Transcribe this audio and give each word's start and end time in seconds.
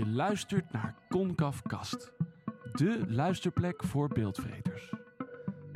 Je 0.00 0.06
luistert 0.06 0.72
naar 0.72 0.94
Concaf 1.08 1.62
Kast, 1.62 2.12
de 2.72 3.04
luisterplek 3.08 3.84
voor 3.84 4.08
beeldvreters. 4.08 4.92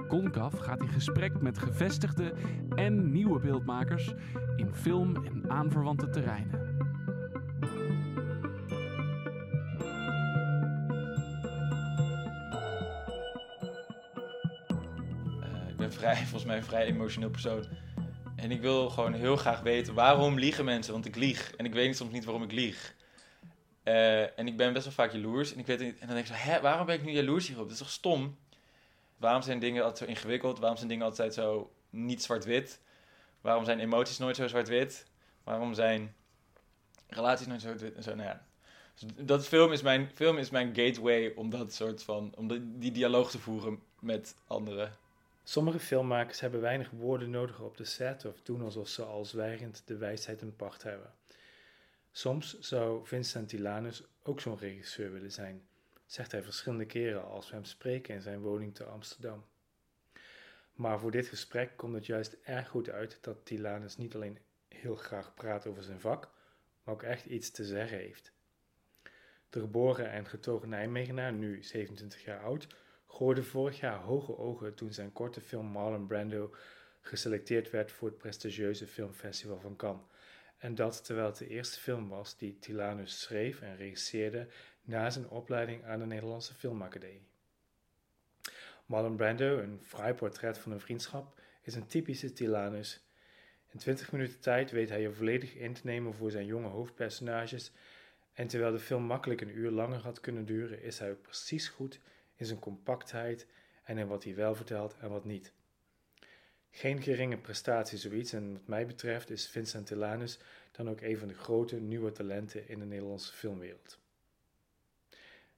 Concaf 0.08 0.58
gaat 0.58 0.80
in 0.80 0.88
gesprek 0.88 1.40
met 1.40 1.58
gevestigde 1.58 2.34
en 2.74 3.10
nieuwe 3.10 3.40
beeldmakers 3.40 4.12
in 4.56 4.74
film 4.74 5.24
en 5.24 5.50
aanverwante 5.50 6.08
terreinen. 6.10 6.60
Uh, 15.40 15.68
ik 15.68 15.76
ben 15.76 15.92
vrij, 15.92 16.16
volgens 16.28 16.44
mij 16.44 16.56
een 16.56 16.64
vrij 16.64 16.84
emotioneel 16.84 17.30
persoon. 17.30 17.64
En 18.36 18.50
ik 18.50 18.60
wil 18.60 18.90
gewoon 18.90 19.12
heel 19.12 19.36
graag 19.36 19.60
weten 19.60 19.94
waarom 19.94 20.38
liegen 20.38 20.64
mensen, 20.64 20.92
want 20.92 21.06
ik 21.06 21.16
lieg. 21.16 21.54
En 21.56 21.64
ik 21.64 21.72
weet 21.72 21.96
soms 21.96 22.12
niet 22.12 22.24
waarom 22.24 22.42
ik 22.42 22.52
lieg. 22.52 22.93
Uh, 23.94 24.38
en 24.38 24.46
ik 24.46 24.56
ben 24.56 24.72
best 24.72 24.84
wel 24.84 24.94
vaak 24.94 25.12
jaloers. 25.12 25.52
En, 25.52 25.58
ik 25.58 25.66
weet 25.66 25.80
en 25.80 25.94
dan 25.98 26.08
denk 26.08 26.18
ik 26.18 26.26
zo, 26.26 26.32
hè, 26.32 26.60
waarom 26.60 26.86
ben 26.86 26.94
ik 26.94 27.04
nu 27.04 27.12
jaloers 27.12 27.46
hierop? 27.46 27.64
Dat 27.64 27.72
is 27.72 27.78
toch 27.78 27.90
stom? 27.90 28.38
Waarom 29.16 29.42
zijn 29.42 29.58
dingen 29.58 29.82
altijd 29.82 29.98
zo 29.98 30.04
ingewikkeld? 30.04 30.58
Waarom 30.58 30.76
zijn 30.76 30.88
dingen 30.88 31.04
altijd 31.04 31.34
zo 31.34 31.72
niet 31.90 32.22
zwart-wit? 32.22 32.80
Waarom 33.40 33.64
zijn 33.64 33.80
emoties 33.80 34.18
nooit 34.18 34.36
zo 34.36 34.48
zwart-wit? 34.48 35.06
Waarom 35.44 35.74
zijn 35.74 36.14
relaties 37.08 37.46
nooit 37.46 37.60
zo 37.60 37.66
zwart-wit? 37.66 37.94
En 37.94 38.02
zo, 38.02 38.14
nou 38.14 38.28
ja. 38.28 38.46
Dus 38.94 39.26
dat 39.26 39.46
film 39.46 39.72
is, 39.72 39.82
mijn, 39.82 40.10
film 40.14 40.38
is 40.38 40.50
mijn 40.50 40.74
gateway 40.74 41.32
om 41.34 41.50
dat 41.50 41.72
soort 41.72 42.02
van, 42.02 42.32
om 42.36 42.48
die, 42.48 42.78
die 42.78 42.92
dialoog 42.92 43.30
te 43.30 43.38
voeren 43.38 43.82
met 44.00 44.34
anderen. 44.46 44.96
Sommige 45.44 45.78
filmmakers 45.78 46.40
hebben 46.40 46.60
weinig 46.60 46.90
woorden 46.90 47.30
nodig 47.30 47.60
op 47.60 47.76
de 47.76 47.84
set 47.84 48.24
of 48.24 48.42
doen 48.42 48.62
alsof 48.62 48.88
ze 48.88 49.02
al 49.02 49.24
zwijgend 49.24 49.82
de 49.84 49.96
wijsheid 49.96 50.42
in 50.42 50.56
pacht 50.56 50.82
hebben. 50.82 51.12
Soms 52.16 52.58
zou 52.58 53.06
Vincent 53.06 53.48
Tilanus 53.48 54.04
ook 54.22 54.40
zo'n 54.40 54.58
regisseur 54.58 55.12
willen 55.12 55.32
zijn, 55.32 55.66
zegt 56.06 56.32
hij 56.32 56.42
verschillende 56.42 56.86
keren 56.86 57.24
als 57.24 57.48
we 57.48 57.54
hem 57.54 57.64
spreken 57.64 58.14
in 58.14 58.20
zijn 58.20 58.40
woning 58.40 58.74
te 58.74 58.84
Amsterdam. 58.84 59.44
Maar 60.72 61.00
voor 61.00 61.10
dit 61.10 61.26
gesprek 61.26 61.76
komt 61.76 61.94
het 61.94 62.06
juist 62.06 62.36
erg 62.42 62.68
goed 62.68 62.90
uit 62.90 63.18
dat 63.20 63.44
Tilanus 63.44 63.96
niet 63.96 64.14
alleen 64.14 64.38
heel 64.68 64.96
graag 64.96 65.34
praat 65.34 65.66
over 65.66 65.82
zijn 65.82 66.00
vak, 66.00 66.30
maar 66.82 66.94
ook 66.94 67.02
echt 67.02 67.24
iets 67.24 67.50
te 67.50 67.64
zeggen 67.64 67.98
heeft. 67.98 68.32
De 69.50 69.60
geboren 69.60 70.10
en 70.10 70.26
getogen 70.26 70.68
Nijmegenaar, 70.68 71.32
nu 71.32 71.62
27 71.62 72.24
jaar 72.24 72.42
oud, 72.42 72.66
gooide 73.06 73.42
vorig 73.42 73.80
jaar 73.80 74.00
hoge 74.00 74.38
ogen 74.38 74.74
toen 74.74 74.92
zijn 74.92 75.12
korte 75.12 75.40
film 75.40 75.66
Marlon 75.66 76.06
Brando 76.06 76.54
geselecteerd 77.00 77.70
werd 77.70 77.92
voor 77.92 78.08
het 78.08 78.18
prestigieuze 78.18 78.86
filmfestival 78.86 79.60
van 79.60 79.76
Cannes. 79.76 80.04
En 80.64 80.74
dat 80.74 81.04
terwijl 81.04 81.26
het 81.26 81.36
de 81.36 81.48
eerste 81.48 81.80
film 81.80 82.08
was 82.08 82.36
die 82.36 82.58
Tilanus 82.58 83.20
schreef 83.20 83.60
en 83.60 83.76
regisseerde 83.76 84.46
na 84.82 85.10
zijn 85.10 85.28
opleiding 85.28 85.84
aan 85.84 85.98
de 85.98 86.06
Nederlandse 86.06 86.54
Filmacademie. 86.54 87.28
Marlon 88.86 89.16
Brando, 89.16 89.58
een 89.58 89.80
fraai 89.82 90.14
portret 90.14 90.58
van 90.58 90.72
een 90.72 90.80
vriendschap, 90.80 91.40
is 91.62 91.74
een 91.74 91.86
typische 91.86 92.32
Tilanus. 92.32 93.00
In 93.72 93.78
20 93.78 94.12
minuten 94.12 94.40
tijd 94.40 94.70
weet 94.70 94.88
hij 94.88 95.00
je 95.00 95.12
volledig 95.12 95.54
in 95.54 95.72
te 95.72 95.80
nemen 95.84 96.14
voor 96.14 96.30
zijn 96.30 96.46
jonge 96.46 96.68
hoofdpersonages 96.68 97.72
en 98.32 98.46
terwijl 98.46 98.72
de 98.72 98.78
film 98.78 99.02
makkelijk 99.02 99.40
een 99.40 99.56
uur 99.58 99.70
langer 99.70 100.00
had 100.00 100.20
kunnen 100.20 100.44
duren, 100.44 100.82
is 100.82 100.98
hij 100.98 101.14
precies 101.14 101.68
goed 101.68 102.00
in 102.34 102.46
zijn 102.46 102.58
compactheid 102.58 103.46
en 103.82 103.98
in 103.98 104.06
wat 104.06 104.24
hij 104.24 104.34
wel 104.34 104.54
vertelt 104.54 104.96
en 105.00 105.10
wat 105.10 105.24
niet. 105.24 105.52
Geen 106.76 107.02
geringe 107.02 107.36
prestatie 107.36 107.98
zoiets 107.98 108.32
en 108.32 108.52
wat 108.52 108.66
mij 108.66 108.86
betreft 108.86 109.30
is 109.30 109.48
Vincent 109.48 109.86
Tilanus 109.86 110.38
dan 110.72 110.90
ook 110.90 111.00
een 111.00 111.18
van 111.18 111.28
de 111.28 111.34
grote 111.34 111.80
nieuwe 111.80 112.12
talenten 112.12 112.68
in 112.68 112.78
de 112.78 112.84
Nederlandse 112.84 113.32
filmwereld. 113.32 113.98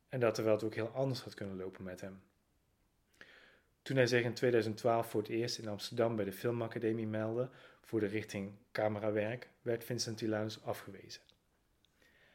En 0.08 0.20
dat 0.20 0.34
terwijl 0.34 0.56
het 0.56 0.64
ook 0.64 0.74
heel 0.74 0.88
anders 0.88 1.20
had 1.20 1.34
kunnen 1.34 1.56
lopen 1.56 1.84
met 1.84 2.00
hem. 2.00 2.20
Toen 3.82 3.96
hij 3.96 4.06
zich 4.06 4.24
in 4.24 4.34
2012 4.34 5.10
voor 5.10 5.20
het 5.20 5.30
eerst 5.30 5.58
in 5.58 5.68
Amsterdam 5.68 6.16
bij 6.16 6.24
de 6.24 6.32
Filmacademie 6.32 7.06
meldde 7.06 7.50
voor 7.80 8.00
de 8.00 8.06
richting 8.06 8.52
camerawerk, 8.72 9.48
werd 9.62 9.84
Vincent 9.84 10.18
Tilanus 10.18 10.62
afgewezen. 10.62 11.22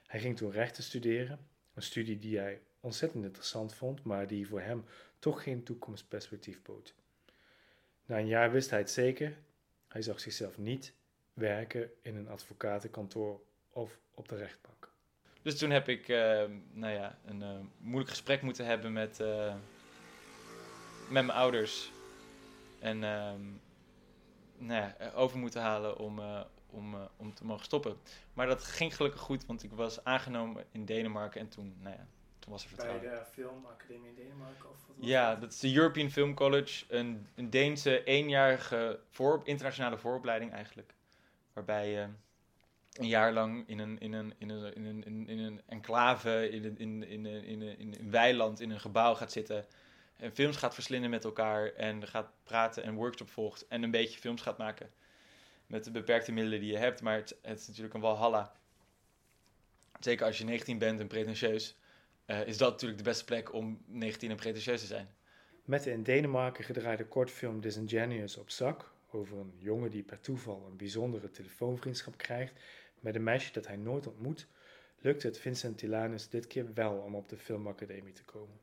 Hij 0.08 0.20
ging 0.20 0.38
toen 0.38 0.52
rechten 0.52 0.84
studeren, 0.84 1.40
een 1.74 1.82
studie 1.82 2.20
die 2.20 2.38
hij 2.38 2.62
ontzettend 2.80 3.24
interessant 3.24 3.74
vond, 3.74 4.04
maar 4.04 4.28
die 4.28 4.48
voor 4.48 4.62
hem 4.62 4.86
toch 5.20 5.44
geen 5.44 5.64
toekomstperspectief 5.64 6.62
bood. 6.62 6.94
Na 8.06 8.18
een 8.18 8.28
jaar 8.28 8.52
wist 8.52 8.70
hij 8.70 8.80
het 8.80 8.92
zeker, 8.92 9.38
hij 9.88 10.02
zag 10.02 10.20
zichzelf 10.20 10.58
niet 10.58 10.94
werken 11.34 11.90
in 12.02 12.16
een 12.16 12.30
advocatenkantoor 12.30 13.42
of 13.70 14.00
op 14.14 14.30
de 14.30 14.36
rechtbank. 14.36 14.92
Dus 15.42 15.58
toen 15.58 15.70
heb 15.70 15.88
ik 15.90 16.08
uh, 16.08 16.44
nou 16.72 16.94
ja, 16.94 17.20
een 17.26 17.42
uh, 17.42 17.60
moeilijk 17.78 18.10
gesprek 18.10 18.42
moeten 18.42 18.66
hebben 18.66 18.94
met, 18.94 19.20
uh, 19.20 19.56
met 21.10 21.26
mijn 21.26 21.38
ouders. 21.38 21.92
En 22.80 23.04
ehm, 23.04 23.42
nou 24.58 24.82
ja, 24.82 25.12
over 25.16 25.38
moeten 25.38 25.62
halen 25.62 25.98
om, 25.98 26.22
om, 26.70 26.96
om 27.18 27.34
te 27.34 27.46
mogen 27.46 27.66
stoppen. 27.66 27.98
Maar 28.34 28.48
dat 28.48 28.64
ging 28.64 28.96
gelukkig 28.96 29.22
goed, 29.22 29.46
want 29.46 29.64
ik 29.64 29.72
was 29.72 30.04
aangenomen 30.04 30.66
in 30.72 30.86
Denemarken 30.86 31.42
en 31.42 31.50
toen, 31.50 31.76
nou 31.80 31.96
ja, 31.96 32.08
toen 32.42 32.52
was 32.52 32.64
er 32.64 32.70
vertrouwen. 32.70 33.02
Bij 33.02 33.20
de 33.20 33.26
Filmacademie 33.26 34.10
in 34.10 34.16
Denemarken? 34.16 34.70
Of 34.70 34.78
wat 34.88 34.96
ja, 35.00 35.36
dat 35.36 35.52
is 35.52 35.60
de 35.60 35.76
European 35.76 36.10
Film 36.10 36.34
College. 36.34 36.86
Een, 36.88 37.28
een 37.36 37.50
Deense 37.50 38.04
eenjarige 38.04 39.00
voor, 39.10 39.42
internationale 39.44 39.98
vooropleiding 39.98 40.52
eigenlijk. 40.52 40.94
Waarbij 41.54 41.90
je 41.92 42.08
een 42.94 43.08
jaar 43.08 43.34
lang 43.34 43.68
in 43.68 43.80
een, 43.80 44.00
in 44.00 44.14
een, 44.14 44.34
in 44.38 44.50
een, 44.50 44.76
in 44.76 44.86
een, 44.86 45.28
in 45.28 45.40
een 45.40 45.62
enclave, 45.66 46.50
in 46.50 46.66
een, 46.66 46.78
in, 46.78 47.04
in, 47.04 47.26
in, 47.26 47.44
in, 47.46 47.62
in 47.80 47.96
een 48.00 48.12
weiland, 48.12 48.60
in 48.60 48.72
een 48.72 48.80
gebouw 48.80 49.14
gaat 49.14 49.32
zitten. 49.32 49.66
En 50.18 50.32
films 50.32 50.58
gaat 50.58 50.74
verslinden 50.74 51.10
met 51.10 51.24
elkaar 51.24 51.74
en 51.74 52.08
gaat 52.08 52.32
praten 52.44 52.84
en 52.84 52.94
workshop 52.94 53.30
volgt. 53.30 53.68
En 53.68 53.84
een 53.84 53.92
beetje 53.92 54.20
films 54.20 54.42
gaat 54.42 54.58
maken. 54.58 54.92
Met 55.68 55.84
de 55.84 55.92
beperkte 55.92 56.32
middelen 56.32 56.60
die 56.60 56.72
je 56.72 56.78
hebt. 56.78 57.02
Maar 57.02 57.16
het, 57.16 57.38
het 57.42 57.60
is 57.60 57.68
natuurlijk 57.68 57.94
een 57.94 58.02
walhalla. 58.02 58.54
Zeker 60.00 60.26
als 60.26 60.38
je 60.38 60.44
19 60.44 60.78
bent 60.78 61.00
en 61.00 61.08
pretentieus. 61.08 61.76
Uh, 62.32 62.48
is 62.48 62.58
dat 62.58 62.72
natuurlijk 62.72 62.98
de 62.98 63.10
beste 63.10 63.26
plek 63.26 63.54
om 63.54 63.82
19 63.86 64.30
en 64.30 64.36
pretentieus 64.36 64.80
te 64.80 64.88
zijn. 64.88 65.08
Met 65.66 65.84
de 65.84 65.92
in 65.92 66.04
Denemarken 66.04 66.64
gedraaide 66.64 67.06
kortfilm 67.06 67.62
Disingenuous 67.62 68.38
op 68.38 68.50
zak, 68.50 68.92
over 69.10 69.38
een 69.38 69.54
jongen 69.58 69.92
die 69.92 70.04
per 70.04 70.20
toeval 70.20 70.66
een 70.66 70.78
bijzondere 70.78 71.32
telefoonvriendschap 71.32 72.18
krijgt 72.18 72.54
met 73.00 73.16
een 73.16 73.24
meisje 73.24 73.54
dat 73.54 73.68
hij 73.68 73.76
nooit 73.76 74.08
ontmoet, 74.08 74.48
lukt 74.98 75.24
het 75.24 75.40
Vincent 75.40 75.78
Tilanus 75.78 76.30
dit 76.30 76.48
keer 76.48 76.74
wel 76.74 76.94
om 76.94 77.16
op 77.16 77.30
de 77.30 77.38
filmacademie 77.38 78.14
te 78.14 78.24
komen. 78.24 78.60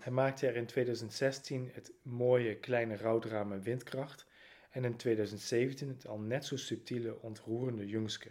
Hij 0.00 0.12
maakte 0.12 0.46
er 0.46 0.56
in 0.56 0.66
2016 0.66 1.70
het 1.72 1.92
mooie 2.02 2.56
kleine 2.56 2.96
rouwdrama 2.96 3.60
Windkracht 3.60 4.26
en 4.70 4.84
in 4.84 4.96
2017 4.96 5.88
het 5.88 6.06
al 6.06 6.18
net 6.18 6.44
zo 6.44 6.56
subtiele 6.56 7.20
ontroerende 7.20 7.86
Jungske, 7.86 8.30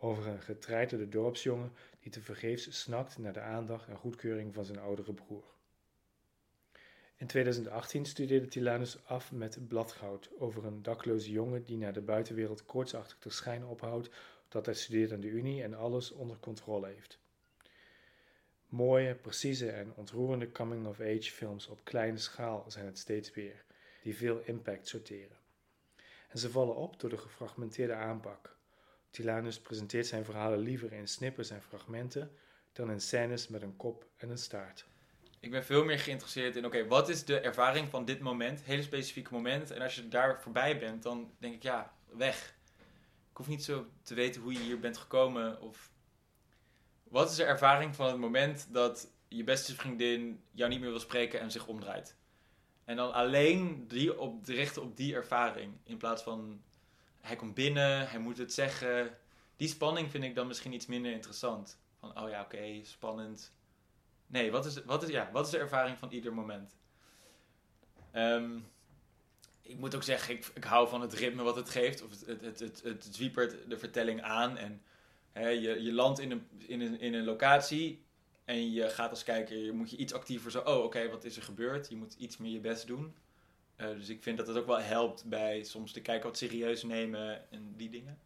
over 0.00 0.26
een 0.26 0.42
getreiterde 0.42 1.08
dorpsjongen 1.08 1.72
die 2.00 2.12
tevergeefs 2.12 2.80
snakt 2.80 3.18
naar 3.18 3.32
de 3.32 3.40
aandacht 3.40 3.88
en 3.88 3.96
goedkeuring 3.96 4.54
van 4.54 4.64
zijn 4.64 4.78
oudere 4.78 5.12
broer. 5.12 5.44
In 7.16 7.26
2018 7.26 8.04
studeerde 8.04 8.48
Tilanus 8.48 9.04
af 9.04 9.32
met 9.32 9.68
Bladgoud 9.68 10.30
over 10.38 10.64
een 10.64 10.82
dakloze 10.82 11.30
jongen 11.30 11.64
die 11.64 11.76
naar 11.76 11.92
de 11.92 12.00
buitenwereld 12.00 12.64
koortsachtig 12.64 13.18
te 13.18 13.30
schijnen 13.30 13.68
ophoudt 13.68 14.10
dat 14.48 14.66
hij 14.66 14.74
studeert 14.74 15.12
aan 15.12 15.20
de 15.20 15.28
Unie 15.28 15.62
en 15.62 15.74
alles 15.74 16.10
onder 16.10 16.36
controle 16.40 16.86
heeft. 16.86 17.18
Mooie, 18.66 19.14
precieze 19.14 19.70
en 19.70 19.92
ontroerende 19.94 20.52
coming-of-age 20.52 21.30
films 21.30 21.66
op 21.66 21.84
kleine 21.84 22.18
schaal 22.18 22.64
zijn 22.68 22.86
het 22.86 22.98
steeds 22.98 23.34
weer, 23.34 23.64
die 24.02 24.16
veel 24.16 24.40
impact 24.44 24.88
sorteren. 24.88 25.36
En 26.28 26.38
ze 26.38 26.50
vallen 26.50 26.76
op 26.76 27.00
door 27.00 27.10
de 27.10 27.18
gefragmenteerde 27.18 27.94
aanpak. 27.94 28.57
Tilanus 29.10 29.60
presenteert 29.60 30.06
zijn 30.06 30.24
verhalen 30.24 30.58
liever 30.58 30.92
in 30.92 31.08
snippers 31.08 31.50
en 31.50 31.62
fragmenten 31.62 32.30
dan 32.72 32.90
in 32.90 33.00
scènes 33.00 33.48
met 33.48 33.62
een 33.62 33.76
kop 33.76 34.06
en 34.16 34.30
een 34.30 34.38
staart. 34.38 34.86
Ik 35.40 35.50
ben 35.50 35.64
veel 35.64 35.84
meer 35.84 35.98
geïnteresseerd 35.98 36.56
in, 36.56 36.66
oké, 36.66 36.86
wat 36.86 37.08
is 37.08 37.24
de 37.24 37.40
ervaring 37.40 37.88
van 37.88 38.04
dit 38.04 38.20
moment, 38.20 38.62
hele 38.62 38.82
specifieke 38.82 39.32
moment. 39.32 39.70
En 39.70 39.82
als 39.82 39.94
je 39.94 40.08
daar 40.08 40.42
voorbij 40.42 40.78
bent, 40.78 41.02
dan 41.02 41.32
denk 41.38 41.54
ik, 41.54 41.62
ja, 41.62 41.94
weg. 42.06 42.56
Ik 43.30 43.36
hoef 43.36 43.48
niet 43.48 43.64
zo 43.64 43.86
te 44.02 44.14
weten 44.14 44.42
hoe 44.42 44.52
je 44.52 44.58
hier 44.58 44.80
bent 44.80 44.96
gekomen. 44.96 45.60
Of 45.60 45.90
wat 47.02 47.30
is 47.30 47.36
de 47.36 47.44
ervaring 47.44 47.94
van 47.94 48.06
het 48.06 48.18
moment 48.18 48.68
dat 48.70 49.10
je 49.28 49.44
beste 49.44 49.74
vriendin 49.74 50.42
jou 50.50 50.70
niet 50.70 50.80
meer 50.80 50.90
wil 50.90 51.00
spreken 51.00 51.40
en 51.40 51.50
zich 51.50 51.66
omdraait. 51.66 52.16
En 52.84 52.96
dan 52.96 53.12
alleen 53.12 53.88
die 53.88 54.18
op, 54.18 54.46
richten 54.46 54.82
op 54.82 54.96
die 54.96 55.14
ervaring. 55.14 55.72
In 55.84 55.96
plaats 55.96 56.22
van, 56.22 56.62
hij 57.20 57.36
komt 57.36 57.54
binnen, 57.54 58.08
hij 58.08 58.18
moet 58.18 58.38
het 58.38 58.52
zeggen. 58.52 59.16
Die 59.56 59.68
spanning 59.68 60.10
vind 60.10 60.24
ik 60.24 60.34
dan 60.34 60.46
misschien 60.46 60.72
iets 60.72 60.86
minder 60.86 61.12
interessant. 61.12 61.78
Van, 61.98 62.20
oh 62.20 62.28
ja, 62.28 62.42
oké, 62.42 62.84
spannend 62.84 63.56
Nee, 64.26 64.50
wat 64.50 64.66
is, 64.66 64.84
wat, 64.84 65.02
is, 65.02 65.08
ja, 65.08 65.30
wat 65.32 65.44
is 65.44 65.50
de 65.50 65.58
ervaring 65.58 65.98
van 65.98 66.10
ieder 66.10 66.34
moment? 66.34 66.76
Um, 68.14 68.66
ik 69.62 69.78
moet 69.78 69.94
ook 69.94 70.02
zeggen, 70.02 70.34
ik, 70.34 70.50
ik 70.54 70.64
hou 70.64 70.88
van 70.88 71.00
het 71.00 71.12
ritme 71.12 71.42
wat 71.42 71.56
het 71.56 71.68
geeft. 71.68 72.02
Of 72.02 72.10
het, 72.10 72.40
het, 72.40 72.60
het, 72.60 72.82
het, 72.82 73.08
zwiepert 73.10 73.56
de 73.68 73.78
vertelling 73.78 74.22
aan. 74.22 74.56
En 74.56 74.82
Hè, 75.38 75.48
je, 75.48 75.82
je 75.82 75.92
landt 75.92 76.18
in 76.18 76.30
een, 76.30 76.46
in, 76.66 76.80
een, 76.80 77.00
in 77.00 77.14
een 77.14 77.24
locatie 77.24 78.04
en 78.44 78.72
je 78.72 78.88
gaat 78.88 79.10
als 79.10 79.22
kijker, 79.22 79.74
moet 79.74 79.90
je 79.90 79.96
iets 79.96 80.12
actiever 80.12 80.50
zo, 80.50 80.58
oh 80.60 80.84
oké, 80.84 81.08
wat 81.08 81.24
is 81.24 81.36
er 81.36 81.42
gebeurd? 81.42 81.88
Je 81.88 81.96
moet 81.96 82.14
iets 82.14 82.36
meer 82.36 82.52
je 82.52 82.60
best 82.60 82.86
doen. 82.86 83.16
Eh, 83.78 83.88
dus 83.88 84.08
ik 84.08 84.22
vind 84.22 84.38
dat 84.38 84.46
het 84.46 84.56
ook 84.56 84.66
wel 84.66 84.80
helpt 84.80 85.24
bij 85.24 85.62
soms 85.62 85.92
de 85.92 86.00
kijker 86.00 86.28
wat 86.28 86.38
serieus 86.38 86.82
nemen 86.82 87.50
en 87.50 87.74
die 87.76 87.90
dingen. 87.90 88.18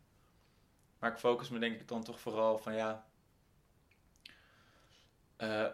Maar 0.99 1.12
ik 1.12 1.19
focus 1.19 1.49
me 1.49 1.58
denk 1.58 1.81
ik 1.81 1.88
dan 1.88 2.04
toch 2.04 2.20
vooral 2.20 2.58
van 2.58 2.75
ja. 2.75 3.06
eh, 5.37 5.66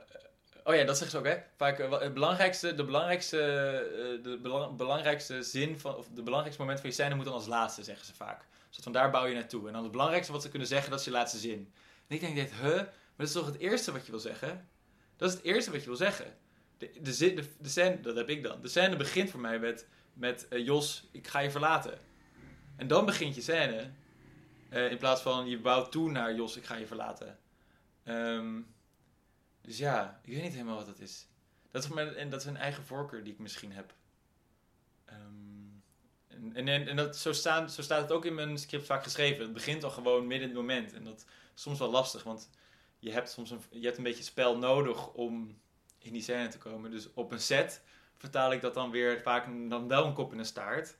oh 0.64 0.74
ja, 0.74 0.84
dat 0.84 0.98
zeggen 0.98 1.10
ze 1.10 1.18
ook 1.18 1.34
hè. 1.34 1.42
Vaak 1.56 1.78
eh, 1.78 2.00
het 2.00 2.14
belangrijkste, 2.14 2.74
de 2.74 2.84
belangrijkste, 2.84 3.36
de 4.22 4.38
belang- 4.42 4.76
belangrijkste 4.76 5.42
zin 5.42 5.78
van, 5.80 5.96
of 5.96 6.08
de 6.08 6.22
belangrijkste 6.22 6.62
moment 6.62 6.80
van 6.80 6.88
je 6.88 6.94
scène 6.94 7.14
moet 7.14 7.24
dan 7.24 7.34
als 7.34 7.46
laatste, 7.46 7.82
zeggen 7.82 8.06
ze 8.06 8.14
vaak. 8.14 8.46
Dus 8.70 8.78
van 8.82 8.92
daar 8.92 9.10
bouw 9.10 9.26
je 9.26 9.34
naartoe. 9.34 9.66
En 9.66 9.72
dan 9.72 9.82
het 9.82 9.92
belangrijkste 9.92 10.32
wat 10.32 10.42
ze 10.42 10.48
kunnen 10.48 10.68
zeggen, 10.68 10.90
dat 10.90 10.98
is 10.98 11.04
je 11.04 11.10
laatste 11.10 11.38
zin. 11.38 11.72
En 12.06 12.14
ik 12.14 12.20
denk, 12.20 12.34
dit, 12.34 12.52
huh? 12.52 12.76
Maar 12.76 12.92
dat 13.16 13.26
is 13.26 13.32
toch 13.32 13.46
het 13.46 13.58
eerste 13.58 13.92
wat 13.92 14.04
je 14.04 14.10
wil 14.10 14.20
zeggen? 14.20 14.68
Dat 15.16 15.28
is 15.28 15.34
het 15.34 15.44
eerste 15.44 15.70
wat 15.70 15.80
je 15.80 15.86
wil 15.86 15.96
zeggen. 15.96 16.36
De, 16.78 16.90
de, 17.60 17.68
scène, 17.68 18.00
dat 18.00 18.16
heb 18.16 18.28
ik 18.28 18.42
dan. 18.42 18.60
De 18.62 18.68
scène 18.68 18.96
begint 18.96 19.30
voor 19.30 19.40
mij 19.40 19.58
met, 19.58 19.86
met 20.12 20.48
eh, 20.48 20.64
Jos, 20.64 21.08
ik 21.12 21.26
ga 21.26 21.38
je 21.38 21.50
verlaten. 21.50 21.98
En 22.76 22.86
dan 22.86 23.06
begint 23.06 23.34
je 23.34 23.40
scène. 23.40 23.90
eh, 24.68 24.90
in 24.90 24.98
plaats 24.98 25.22
van 25.22 25.48
je 25.48 25.58
bouwt 25.60 25.92
toe 25.92 26.10
naar 26.10 26.34
Jos, 26.34 26.56
ik 26.56 26.64
ga 26.64 26.76
je 26.76 26.86
verlaten. 26.86 27.38
Ehm, 28.04 28.60
dus 29.60 29.78
ja, 29.78 30.20
ik 30.24 30.32
weet 30.32 30.42
niet 30.42 30.52
helemaal 30.52 30.76
wat 30.76 30.86
dat 30.86 31.00
is. 31.00 31.26
Dat 31.70 31.82
is, 31.84 31.88
mijn, 31.88 32.14
en 32.14 32.30
dat 32.30 32.40
is 32.40 32.46
een 32.46 32.56
eigen 32.56 32.84
voorkeur 32.84 33.24
die 33.24 33.32
ik 33.32 33.38
misschien 33.38 33.72
heb. 33.72 33.94
Ehm, 35.04 35.18
en, 36.28 36.52
en, 36.54 36.68
en, 36.68 36.88
en 36.88 36.96
dat, 36.96 37.16
zo, 37.16 37.32
staan, 37.32 37.70
zo 37.70 37.82
staat 37.82 38.00
het 38.02 38.12
ook 38.12 38.24
in 38.24 38.34
mijn 38.34 38.58
script 38.58 38.86
vaak 38.86 39.02
geschreven. 39.02 39.42
Het 39.42 39.52
begint 39.52 39.84
al 39.84 39.90
gewoon 39.90 40.26
midden 40.26 40.48
in 40.48 40.54
het 40.56 40.66
moment. 40.66 40.92
En 40.92 41.04
dat 41.04 41.24
is 41.54 41.62
soms 41.62 41.78
wel 41.78 41.90
lastig, 41.90 42.22
want 42.22 42.50
je 42.98 43.12
hebt 43.12 43.30
soms 43.30 43.50
een, 43.50 43.60
je 43.70 43.84
hebt 43.84 43.96
een 43.96 44.02
beetje 44.04 44.22
spel 44.22 44.58
nodig 44.58 45.12
om 45.12 45.60
in 46.08 46.14
die 46.14 46.22
scène 46.22 46.48
te 46.48 46.58
komen. 46.58 46.90
Dus 46.90 47.12
op 47.12 47.32
een 47.32 47.40
set 47.40 47.82
vertaal 48.16 48.52
ik 48.52 48.60
dat 48.60 48.74
dan 48.74 48.90
weer 48.90 49.20
vaak 49.20 49.46
dan 49.68 49.88
wel 49.88 50.06
een 50.06 50.14
kop 50.14 50.32
in 50.32 50.38
een 50.38 50.44
staart. 50.44 50.96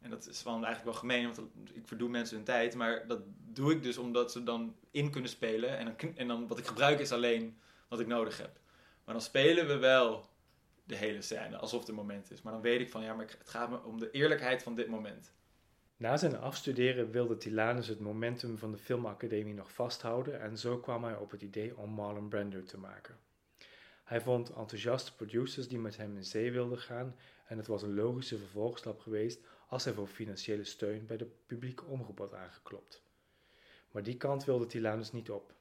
En 0.00 0.10
dat 0.10 0.26
is 0.26 0.42
dan 0.42 0.64
eigenlijk 0.64 0.84
wel 0.84 0.94
gemeen, 0.94 1.24
want 1.24 1.40
ik 1.72 1.86
verdoe 1.86 2.08
mensen 2.08 2.36
hun 2.36 2.44
tijd. 2.44 2.74
Maar 2.74 3.06
dat 3.06 3.20
doe 3.26 3.72
ik 3.72 3.82
dus 3.82 3.98
omdat 3.98 4.32
ze 4.32 4.42
dan 4.42 4.76
in 4.90 5.10
kunnen 5.10 5.30
spelen. 5.30 5.78
En 5.78 5.84
dan, 5.84 6.16
en 6.16 6.28
dan 6.28 6.46
wat 6.46 6.58
ik 6.58 6.66
gebruik 6.66 6.98
is 6.98 7.12
alleen 7.12 7.58
wat 7.88 8.00
ik 8.00 8.06
nodig 8.06 8.38
heb. 8.38 8.58
Maar 9.04 9.14
dan 9.14 9.22
spelen 9.22 9.66
we 9.66 9.76
wel 9.76 10.28
de 10.84 10.96
hele 10.96 11.22
scène, 11.22 11.56
alsof 11.56 11.80
het 11.80 11.88
een 11.88 11.94
moment 11.94 12.30
is. 12.30 12.42
Maar 12.42 12.52
dan 12.52 12.62
weet 12.62 12.80
ik 12.80 12.90
van, 12.90 13.02
ja, 13.02 13.14
maar 13.14 13.26
het 13.38 13.48
gaat 13.48 13.70
me 13.70 13.82
om 13.82 13.98
de 13.98 14.10
eerlijkheid 14.10 14.62
van 14.62 14.74
dit 14.74 14.88
moment. 14.88 15.32
Na 15.96 16.16
zijn 16.16 16.38
afstuderen 16.38 17.10
wilde 17.10 17.36
Tilanus 17.36 17.86
het 17.86 18.00
momentum 18.00 18.58
van 18.58 18.70
de 18.70 18.78
filmacademie 18.78 19.54
nog 19.54 19.72
vasthouden 19.72 20.40
en 20.40 20.58
zo 20.58 20.78
kwam 20.78 21.04
hij 21.04 21.16
op 21.16 21.30
het 21.30 21.42
idee 21.42 21.76
om 21.76 21.90
Marlon 21.90 22.28
Brando 22.28 22.62
te 22.62 22.78
maken. 22.78 23.18
Hij 24.10 24.20
vond 24.20 24.48
enthousiaste 24.48 25.14
producers 25.14 25.68
die 25.68 25.78
met 25.78 25.96
hem 25.96 26.16
in 26.16 26.24
zee 26.24 26.52
wilden 26.52 26.78
gaan 26.78 27.16
en 27.46 27.56
het 27.56 27.66
was 27.66 27.82
een 27.82 27.94
logische 27.94 28.38
vervolgstap 28.38 29.00
geweest 29.00 29.40
als 29.68 29.84
hij 29.84 29.92
voor 29.92 30.06
financiële 30.06 30.64
steun 30.64 31.06
bij 31.06 31.16
de 31.16 31.26
publieke 31.46 31.84
omroep 31.84 32.18
had 32.18 32.34
aangeklopt. 32.34 33.02
Maar 33.90 34.02
die 34.02 34.16
kant 34.16 34.44
wilde 34.44 34.66
Tilanus 34.66 35.12
niet 35.12 35.30
op. 35.30 35.54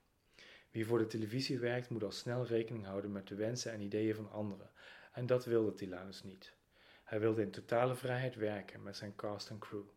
Wie 0.72 0.86
voor 0.86 0.98
de 0.98 1.08
televisie 1.08 1.60
werkt 1.60 1.90
moet 1.90 2.04
al 2.04 2.12
snel 2.12 2.46
rekening 2.46 2.86
houden 2.86 3.12
met 3.12 3.28
de 3.28 3.36
wensen 3.36 3.72
en 3.72 3.82
ideeën 3.82 4.16
van 4.16 4.32
anderen 4.32 4.70
en 5.12 5.26
dat 5.26 5.46
wilde 5.46 5.74
Tilanus 5.74 6.24
niet. 6.24 6.54
Hij 7.04 7.20
wilde 7.20 7.42
in 7.42 7.52
totale 7.52 7.96
vrijheid 7.96 8.36
werken 8.36 8.84
met 8.84 8.98
zijn 8.98 9.16
cast 9.16 9.50
en 9.50 9.60
crew. 9.60 9.88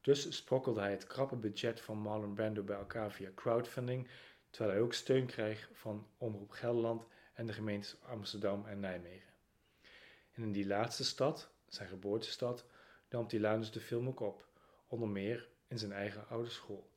Dus 0.00 0.36
sprokkelde 0.36 0.80
hij 0.80 0.90
het 0.90 1.06
krappe 1.06 1.36
budget 1.36 1.80
van 1.80 1.98
Marlon 1.98 2.34
Brando 2.34 2.62
bij 2.62 2.76
elkaar 2.76 3.12
via 3.12 3.30
crowdfunding, 3.34 4.08
terwijl 4.50 4.74
hij 4.74 4.84
ook 4.84 4.94
steun 4.94 5.26
kreeg 5.26 5.68
van 5.72 6.06
Omroep 6.18 6.50
Gelderland 6.50 7.06
en 7.40 7.46
de 7.46 7.52
gemeentes 7.52 7.96
Amsterdam 8.02 8.66
en 8.66 8.80
Nijmegen. 8.80 9.32
En 10.32 10.42
in 10.42 10.52
die 10.52 10.66
laatste 10.66 11.04
stad, 11.04 11.50
zijn 11.68 11.88
geboortestad, 11.88 12.64
nam 13.08 13.26
Tilanus 13.26 13.70
de 13.70 13.80
film 13.80 14.08
ook 14.08 14.20
op, 14.20 14.48
onder 14.86 15.08
meer 15.08 15.48
in 15.66 15.78
zijn 15.78 15.92
eigen 15.92 16.28
oude 16.28 16.50
school. 16.50 16.90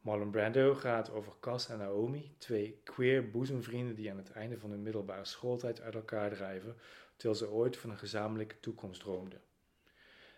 Marlon 0.00 0.30
Brando 0.30 0.74
gaat 0.74 1.10
over 1.10 1.32
Cas 1.40 1.68
en 1.68 1.78
Naomi, 1.78 2.34
twee 2.38 2.80
queer 2.84 3.30
boezemvrienden 3.30 3.94
die 3.94 4.10
aan 4.10 4.16
het 4.16 4.30
einde 4.30 4.58
van 4.58 4.70
hun 4.70 4.82
middelbare 4.82 5.24
schooltijd 5.24 5.80
uit 5.80 5.94
elkaar 5.94 6.30
drijven, 6.30 6.76
terwijl 7.16 7.38
ze 7.38 7.50
ooit 7.50 7.76
van 7.76 7.90
een 7.90 7.98
gezamenlijke 7.98 8.60
toekomst 8.60 9.00
droomden. 9.00 9.42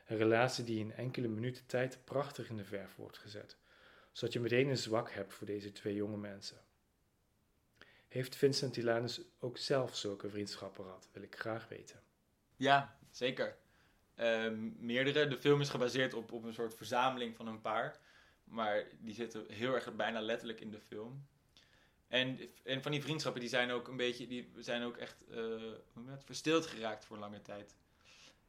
Een 0.06 0.16
relatie 0.16 0.64
die 0.64 0.78
in 0.78 0.92
enkele 0.92 1.28
minuten 1.28 1.66
tijd 1.66 2.04
prachtig 2.04 2.48
in 2.48 2.56
de 2.56 2.64
verf 2.64 2.96
wordt 2.96 3.18
gezet, 3.18 3.56
zodat 4.12 4.32
je 4.32 4.40
meteen 4.40 4.68
een 4.68 4.76
zwak 4.76 5.10
hebt 5.10 5.34
voor 5.34 5.46
deze 5.46 5.72
twee 5.72 5.94
jonge 5.94 6.16
mensen. 6.16 6.68
Heeft 8.10 8.36
Vincent 8.36 8.72
Tilanus 8.72 9.20
ook 9.38 9.58
zelf 9.58 9.96
zulke 9.96 10.28
vriendschappen 10.28 10.84
gehad, 10.84 11.08
wil 11.12 11.22
ik 11.22 11.38
graag 11.38 11.68
weten. 11.68 12.00
Ja, 12.56 12.98
zeker. 13.10 13.56
Ehm, 14.14 14.86
meerdere. 14.86 15.28
De 15.28 15.38
film 15.38 15.60
is 15.60 15.68
gebaseerd 15.68 16.14
op, 16.14 16.32
op 16.32 16.44
een 16.44 16.54
soort 16.54 16.74
verzameling 16.74 17.36
van 17.36 17.46
een 17.46 17.60
paar. 17.60 17.98
Maar 18.44 18.84
die 19.00 19.14
zitten 19.14 19.44
heel 19.48 19.74
erg 19.74 19.94
bijna 19.96 20.20
letterlijk 20.20 20.60
in 20.60 20.70
de 20.70 20.80
film. 20.80 21.26
En, 22.08 22.38
en 22.62 22.82
van 22.82 22.92
die 22.92 23.02
vriendschappen 23.02 23.40
die 23.40 23.50
zijn 23.50 23.70
ook 23.70 23.88
een 23.88 23.96
beetje, 23.96 24.26
die 24.26 24.52
zijn 24.58 24.82
ook 24.82 24.96
echt 24.96 25.24
eh, 25.28 25.72
verstild 26.24 26.66
geraakt 26.66 27.04
voor 27.04 27.18
lange 27.18 27.42
tijd. 27.42 27.76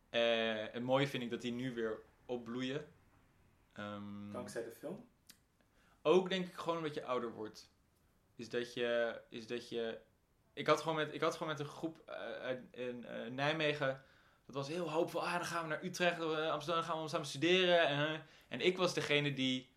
Eh, 0.10 0.76
en 0.76 0.84
mooi 0.84 1.08
vind 1.08 1.24
ik 1.24 1.30
dat 1.30 1.42
die 1.42 1.52
nu 1.52 1.74
weer 1.74 2.02
opbloeien. 2.26 2.88
Ehm, 3.74 4.32
de 4.32 4.76
film? 4.78 5.10
ook 6.02 6.30
denk 6.30 6.48
ik 6.48 6.56
gewoon 6.56 6.78
omdat 6.78 6.94
je 6.94 7.06
ouder 7.06 7.32
wordt. 7.32 7.71
Is 8.42 8.50
dat 8.50 8.74
je. 8.74 9.22
Is 9.30 9.48
dat 9.48 9.70
je 9.70 10.00
ik, 10.54 10.68
had 10.68 10.82
gewoon 10.82 10.96
met, 10.96 11.14
ik 11.14 11.22
had 11.22 11.34
gewoon 11.34 11.48
met 11.48 11.60
een 11.60 11.66
groep 11.66 11.98
eh, 12.06 12.86
in 12.88 13.06
eh, 13.06 13.32
Nijmegen. 13.32 14.04
Dat 14.46 14.56
was 14.56 14.68
heel 14.68 14.90
hoopvol. 14.90 15.26
Ah, 15.26 15.34
dan 15.34 15.46
gaan 15.46 15.64
we 15.64 15.70
naar 15.70 15.84
Utrecht, 15.84 16.22
eh, 16.22 16.52
Amsterdam, 16.52 16.84
gaan 16.84 17.02
we 17.02 17.10
samen 17.10 17.28
studeren. 17.28 17.88
En, 17.88 18.26
en 18.48 18.62
ik 18.62 18.78
was 18.78 18.94
degene 18.94 19.34
die 19.34 19.70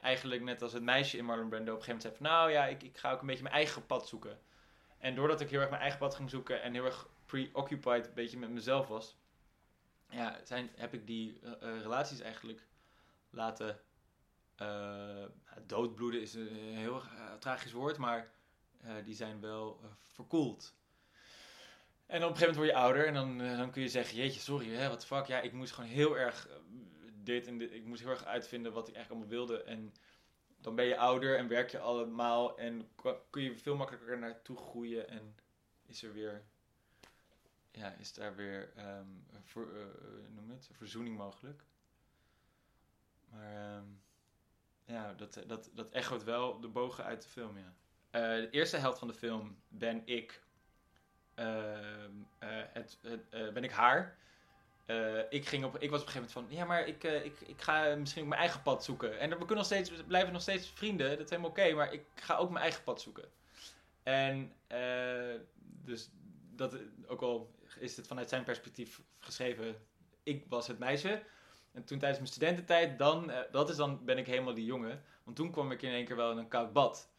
eigenlijk 0.00 0.42
net 0.42 0.62
als 0.62 0.72
het 0.72 0.82
meisje 0.82 1.16
in 1.16 1.24
Marlon 1.24 1.48
Brando 1.48 1.72
op 1.72 1.78
een 1.78 1.84
gegeven 1.84 2.10
moment 2.10 2.20
zei 2.20 2.32
van... 2.32 2.38
Nou 2.38 2.50
ja, 2.50 2.66
ik, 2.66 2.82
ik 2.82 2.98
ga 2.98 3.12
ook 3.12 3.20
een 3.20 3.26
beetje 3.26 3.42
mijn 3.42 3.54
eigen 3.54 3.86
pad 3.86 4.08
zoeken. 4.08 4.38
En 4.98 5.14
doordat 5.14 5.40
ik 5.40 5.50
heel 5.50 5.60
erg 5.60 5.70
mijn 5.70 5.82
eigen 5.82 5.98
pad 5.98 6.14
ging 6.14 6.30
zoeken 6.30 6.62
en 6.62 6.72
heel 6.72 6.84
erg 6.84 7.08
preoccupied 7.26 8.06
een 8.06 8.14
beetje 8.14 8.38
met 8.38 8.50
mezelf 8.50 8.88
was... 8.88 9.16
Ja, 10.08 10.40
zijn, 10.44 10.70
heb 10.76 10.94
ik 10.94 11.06
die 11.06 11.40
relaties 11.60 12.20
eigenlijk 12.20 12.66
laten 13.30 13.80
doodbloeden 15.66 16.20
is 16.20 16.34
een 16.34 16.56
heel 16.56 17.02
eh, 17.02 17.34
tragisch 17.38 17.72
woord, 17.72 17.98
maar 17.98 18.30
eh, 18.80 18.94
die 19.04 19.14
zijn 19.14 19.40
wel 19.40 19.80
eh, 19.82 19.88
verkoeld. 19.98 20.74
En 22.12 22.24
op 22.24 22.30
een 22.30 22.36
gegeven 22.36 22.54
moment 22.54 22.56
word 22.56 22.68
je 22.68 22.86
ouder 22.86 23.06
en 23.06 23.14
dan, 23.14 23.40
eh, 23.40 23.58
dan 23.58 23.70
kun 23.70 23.82
je 23.82 23.88
zeggen, 23.88 24.16
jeetje, 24.16 24.40
sorry, 24.40 24.74
hè, 24.74 24.88
wat 24.88 25.06
fuck. 25.06 25.26
Ja, 25.26 25.40
ik 25.40 25.52
moest 25.52 25.72
gewoon 25.72 25.90
heel 25.90 26.18
erg 26.18 26.48
eh, 26.48 26.54
dit 27.14 27.46
en 27.46 27.58
dit, 27.58 27.72
ik 27.72 27.84
moest 27.84 28.00
heel 28.00 28.10
erg 28.10 28.24
uitvinden 28.24 28.72
wat 28.72 28.88
ik 28.88 28.94
eigenlijk 28.94 29.24
allemaal 29.24 29.46
wilde. 29.46 29.62
En 29.62 29.94
dan 30.60 30.74
ben 30.74 30.84
je 30.84 30.96
ouder 30.96 31.38
en 31.38 31.48
werk 31.48 31.70
je 31.70 31.78
allemaal 31.78 32.58
en 32.58 32.88
kun 33.30 33.42
je 33.42 33.58
veel 33.58 33.76
makkelijker 33.76 34.18
naartoe 34.18 34.56
groeien 34.56 35.08
en 35.08 35.36
is 35.86 36.02
er 36.02 36.12
weer, 36.12 36.44
ja, 37.70 37.92
is 37.92 38.12
daar 38.12 38.34
weer 38.34 38.72
ehm, 38.76 39.06
eh, 39.30 39.62
eh, 39.62 39.86
noem 40.28 40.50
het, 40.50 40.70
verzoening 40.72 41.16
mogelijk. 41.16 41.64
Maar 43.30 43.76
ehm, 43.76 43.86
ja, 44.84 45.12
dat, 45.12 45.42
dat, 45.46 45.70
dat 45.74 45.90
echoot 45.90 46.24
wel 46.24 46.60
de 46.60 46.68
bogen 46.68 47.04
uit 47.04 47.22
de 47.22 47.28
film, 47.28 47.58
ja. 47.58 47.74
Eh, 48.10 48.22
de 48.40 48.50
eerste 48.50 48.76
helft 48.76 48.98
van 48.98 49.08
de 49.08 49.14
film 49.14 49.62
ben 49.68 50.02
ik, 50.04 50.42
ehm, 51.34 52.10
eh, 52.38 52.48
het, 52.72 52.98
het, 53.02 53.28
eh, 53.30 53.52
ben 53.52 53.64
ik 53.64 53.70
haar. 53.70 54.20
Eh, 54.86 55.18
ik, 55.28 55.46
ging 55.46 55.64
op, 55.64 55.78
ik 55.78 55.90
was 55.90 56.00
op 56.00 56.06
een 56.06 56.12
gegeven 56.12 56.32
moment 56.34 56.50
van, 56.50 56.58
ja, 56.58 56.64
maar 56.64 56.86
ik, 56.86 57.04
eh, 57.04 57.24
ik, 57.24 57.40
ik 57.40 57.62
ga 57.62 57.94
misschien 57.94 58.28
mijn 58.28 58.40
eigen 58.40 58.62
pad 58.62 58.84
zoeken. 58.84 59.18
En 59.18 59.30
we 59.30 59.36
kunnen 59.36 59.56
nog 59.56 59.64
steeds, 59.64 59.90
blijven 60.06 60.32
nog 60.32 60.42
steeds 60.42 60.70
vrienden, 60.74 61.10
dat 61.10 61.20
is 61.20 61.30
helemaal 61.30 61.50
oké, 61.50 61.72
maar 61.72 61.92
ik 61.92 62.04
ga 62.14 62.36
ook 62.36 62.50
mijn 62.50 62.62
eigen 62.62 62.82
pad 62.82 63.00
zoeken. 63.00 63.24
En 64.02 64.52
eh, 64.66 65.40
dus 65.60 66.10
dat, 66.54 66.76
ook 67.06 67.20
al 67.20 67.54
is 67.78 67.96
het 67.96 68.06
vanuit 68.06 68.28
zijn 68.28 68.44
perspectief 68.44 69.00
geschreven, 69.18 69.76
ik 70.22 70.44
was 70.48 70.66
het 70.66 70.78
meisje. 70.78 71.22
En 71.72 71.84
toen 71.84 71.98
tijdens 71.98 72.18
mijn 72.20 72.32
studententijd, 72.32 72.98
dan, 72.98 73.30
eh, 73.30 73.52
dat 73.52 73.70
is 73.70 73.76
dan 73.76 74.04
ben 74.04 74.18
ik 74.18 74.26
helemaal 74.26 74.54
die 74.54 74.64
jongen. 74.64 75.04
Want 75.24 75.36
toen 75.36 75.50
kwam 75.50 75.70
ik 75.70 75.82
in 75.82 75.92
één 75.92 76.04
keer 76.04 76.16
wel 76.16 76.30
in 76.30 76.38
een 76.38 76.48
koud 76.48 76.72
bad. 76.72 77.10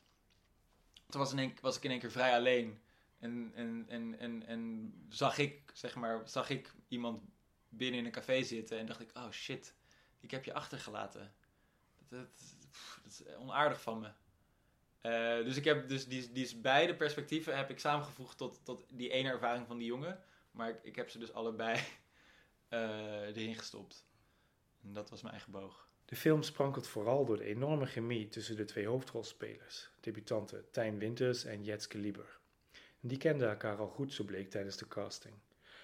Toen 1.10 1.22
was, 1.22 1.34
in 1.34 1.58
was 1.62 1.78
ik 1.78 1.84
in 1.84 1.92
één 1.92 2.00
keer 2.00 2.12
vrij 2.12 2.34
alleen. 2.36 2.82
En, 3.20 3.52
en, 3.56 3.86
en, 3.88 4.20
en, 4.20 4.46
en 4.46 4.94
zag 5.10 5.38
ik, 5.38 5.72
zeg 5.74 5.96
maar, 5.96 6.22
zag 6.30 6.50
ik 6.50 6.74
iemand 6.88 7.22
binnen 7.70 8.00
in 8.00 8.06
een 8.06 8.12
café 8.12 8.44
zitten 8.44 8.80
en 8.80 8.86
dacht 8.86 9.00
ik, 9.00 9.10
oh 9.14 9.30
shit, 9.32 9.76
ik 10.20 10.32
heb 10.32 10.46
je 10.46 10.54
achtergelaten. 10.54 11.34
Dat, 12.08 12.28
dat, 12.60 13.12
is 13.12 13.36
onaardig 13.36 13.82
van 13.82 14.00
me. 14.00 14.12
Eh, 15.02 15.46
dus 15.46 15.58
ik 15.58 15.64
heb 15.64 15.88
dus 15.88 16.08
die, 16.08 16.32
die 16.32 16.58
beide 16.58 16.96
perspectieven 16.96 17.58
heb 17.58 17.70
ik 17.70 17.80
samengevoegd 17.80 18.38
tot, 18.38 18.60
tot 18.64 18.86
die 18.90 19.10
ene 19.10 19.30
ervaring 19.30 19.68
van 19.68 19.78
die 19.78 19.88
jongen. 19.88 20.24
Maar 20.52 20.70
ik, 20.70 20.84
ik 20.84 20.96
heb 20.96 21.10
ze 21.10 21.20
dus 21.20 21.34
allebei 21.34 21.80
eh, 22.68 23.28
erin 23.28 23.56
gestopt. 23.56 24.06
En 24.84 24.94
dat 24.94 25.10
was 25.10 25.22
mijn 25.22 25.34
eigen 25.34 25.52
boog. 25.52 25.88
De 26.06 26.16
film 26.16 26.44
sprankelt 26.44 26.88
vooral 26.88 27.26
door 27.26 27.38
de 27.38 27.44
enorme 27.44 27.86
chemie 27.86 28.28
tussen 28.28 28.56
de 28.56 28.66
twee 28.66 28.88
hoofdrolspelers, 28.88 29.90
debutanten 30.00 30.72
Tijn 30.72 30.98
Winters 30.98 31.44
en 31.44 31.64
Jetske 31.64 31.98
Lieber. 31.98 32.40
Die 33.00 33.18
kenden 33.18 33.50
elkaar 33.50 33.78
al 33.78 33.88
goed, 33.88 34.14
zo 34.14 34.24
bleek 34.24 34.50
tijdens 34.50 34.78
de 34.78 34.88
casting. 34.88 35.36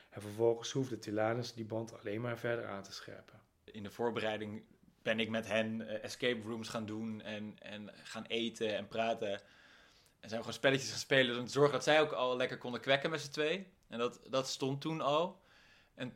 En 0.10 0.22
vervolgens 0.22 0.72
hoefde 0.72 1.00
Tilanus 1.00 1.54
die 1.54 1.66
band 1.66 2.00
alleen 2.00 2.22
maar 2.22 2.40
verder 2.40 2.68
aan 2.68 2.84
te 2.84 2.94
scherpen. 2.94 3.42
In 3.64 3.84
de 3.84 3.92
voorbereiding 3.92 4.64
ben 5.02 5.20
ik 5.20 5.30
met 5.30 5.48
hen 5.48 5.88
eh, 5.88 6.04
escape 6.04 6.42
rooms 6.42 6.70
gaan 6.70 6.86
doen 6.86 7.22
en, 7.22 7.60
en 7.60 7.90
gaan 8.04 8.26
eten 8.26 8.76
en 8.76 8.88
praten. 8.88 9.32
En 9.32 10.30
zijn 10.30 10.32
we 10.32 10.38
gewoon 10.38 10.54
spelletjes 10.54 10.90
gaan 10.90 11.00
spelen 11.00 11.40
om 11.40 11.46
te 11.46 11.52
zorgen 11.52 11.74
dat 11.74 11.84
zij 11.84 12.02
ook 12.02 12.12
al 12.12 12.38
lekker 12.38 12.58
konden 12.58 12.82
kwekken 12.82 13.10
met 13.10 13.22
z'n 13.22 13.32
twee. 13.32 13.68
En 13.88 14.00
dat, 14.00 14.20
dat 14.30 14.48
stond 14.48 14.82
toen 14.82 15.02
al. 15.02 15.42
En 15.94 16.16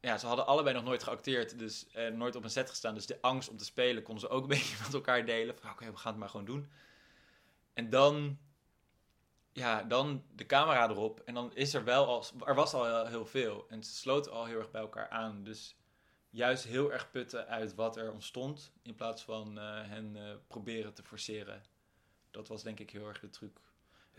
ja, 0.00 0.18
ze 0.18 0.26
hadden 0.26 0.46
allebei 0.46 0.74
nog 0.74 0.84
nooit 0.84 1.02
geacteerd, 1.02 1.58
dus 1.58 1.86
eh, 1.92 2.08
nooit 2.08 2.36
op 2.36 2.44
een 2.44 2.50
set 2.50 2.68
gestaan. 2.68 2.94
Dus 2.94 3.06
de 3.06 3.18
angst 3.20 3.48
om 3.48 3.56
te 3.56 3.64
spelen 3.64 4.02
konden 4.02 4.22
ze 4.22 4.28
ook 4.28 4.42
een 4.42 4.48
beetje 4.48 4.76
met 4.82 4.94
elkaar 4.94 5.24
delen. 5.24 5.58
Van 5.58 5.70
oké, 5.70 5.90
we 5.90 5.96
gaan 5.96 6.10
het 6.10 6.20
maar 6.20 6.28
gewoon 6.28 6.46
doen. 6.46 6.70
En 7.72 7.90
dan, 7.90 8.38
ja, 9.52 9.82
dan 9.82 10.24
de 10.34 10.46
camera 10.46 10.88
erop. 10.88 11.20
En 11.20 11.34
dan 11.34 11.54
is 11.54 11.74
er 11.74 11.84
wel 11.84 12.06
al, 12.06 12.24
er 12.44 12.54
was 12.54 12.74
al 12.74 13.06
heel 13.06 13.26
veel. 13.26 13.66
En 13.68 13.84
ze 13.84 13.94
sloten 13.94 14.32
al 14.32 14.44
heel 14.44 14.58
erg 14.58 14.70
bij 14.70 14.80
elkaar 14.80 15.08
aan. 15.08 15.44
Dus 15.44 15.76
juist 16.30 16.64
heel 16.64 16.92
erg 16.92 17.10
putten 17.10 17.46
uit 17.46 17.74
wat 17.74 17.96
er 17.96 18.12
ontstond. 18.12 18.72
In 18.82 18.94
plaats 18.94 19.22
van 19.22 19.58
uh, 19.58 19.64
hen 19.88 20.16
uh, 20.16 20.34
proberen 20.46 20.94
te 20.94 21.02
forceren. 21.02 21.62
Dat 22.30 22.48
was 22.48 22.62
denk 22.62 22.80
ik 22.80 22.90
heel 22.90 23.08
erg 23.08 23.20
de 23.20 23.30
truc. 23.30 23.60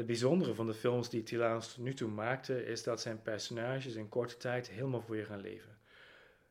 Het 0.02 0.10
bijzondere 0.10 0.54
van 0.54 0.66
de 0.66 0.74
films 0.74 1.10
die 1.10 1.24
Tilanus 1.24 1.68
tot 1.68 1.84
nu 1.84 1.94
toe 1.94 2.10
maakte, 2.10 2.66
is 2.66 2.84
dat 2.84 3.02
zijn 3.02 3.22
personages 3.22 3.96
in 3.96 4.10
korte 4.10 4.38
tijd 4.38 4.70
helemaal 4.70 5.02
voor 5.02 5.16
je 5.16 5.26
gaan 5.26 5.42
leven. 5.42 5.78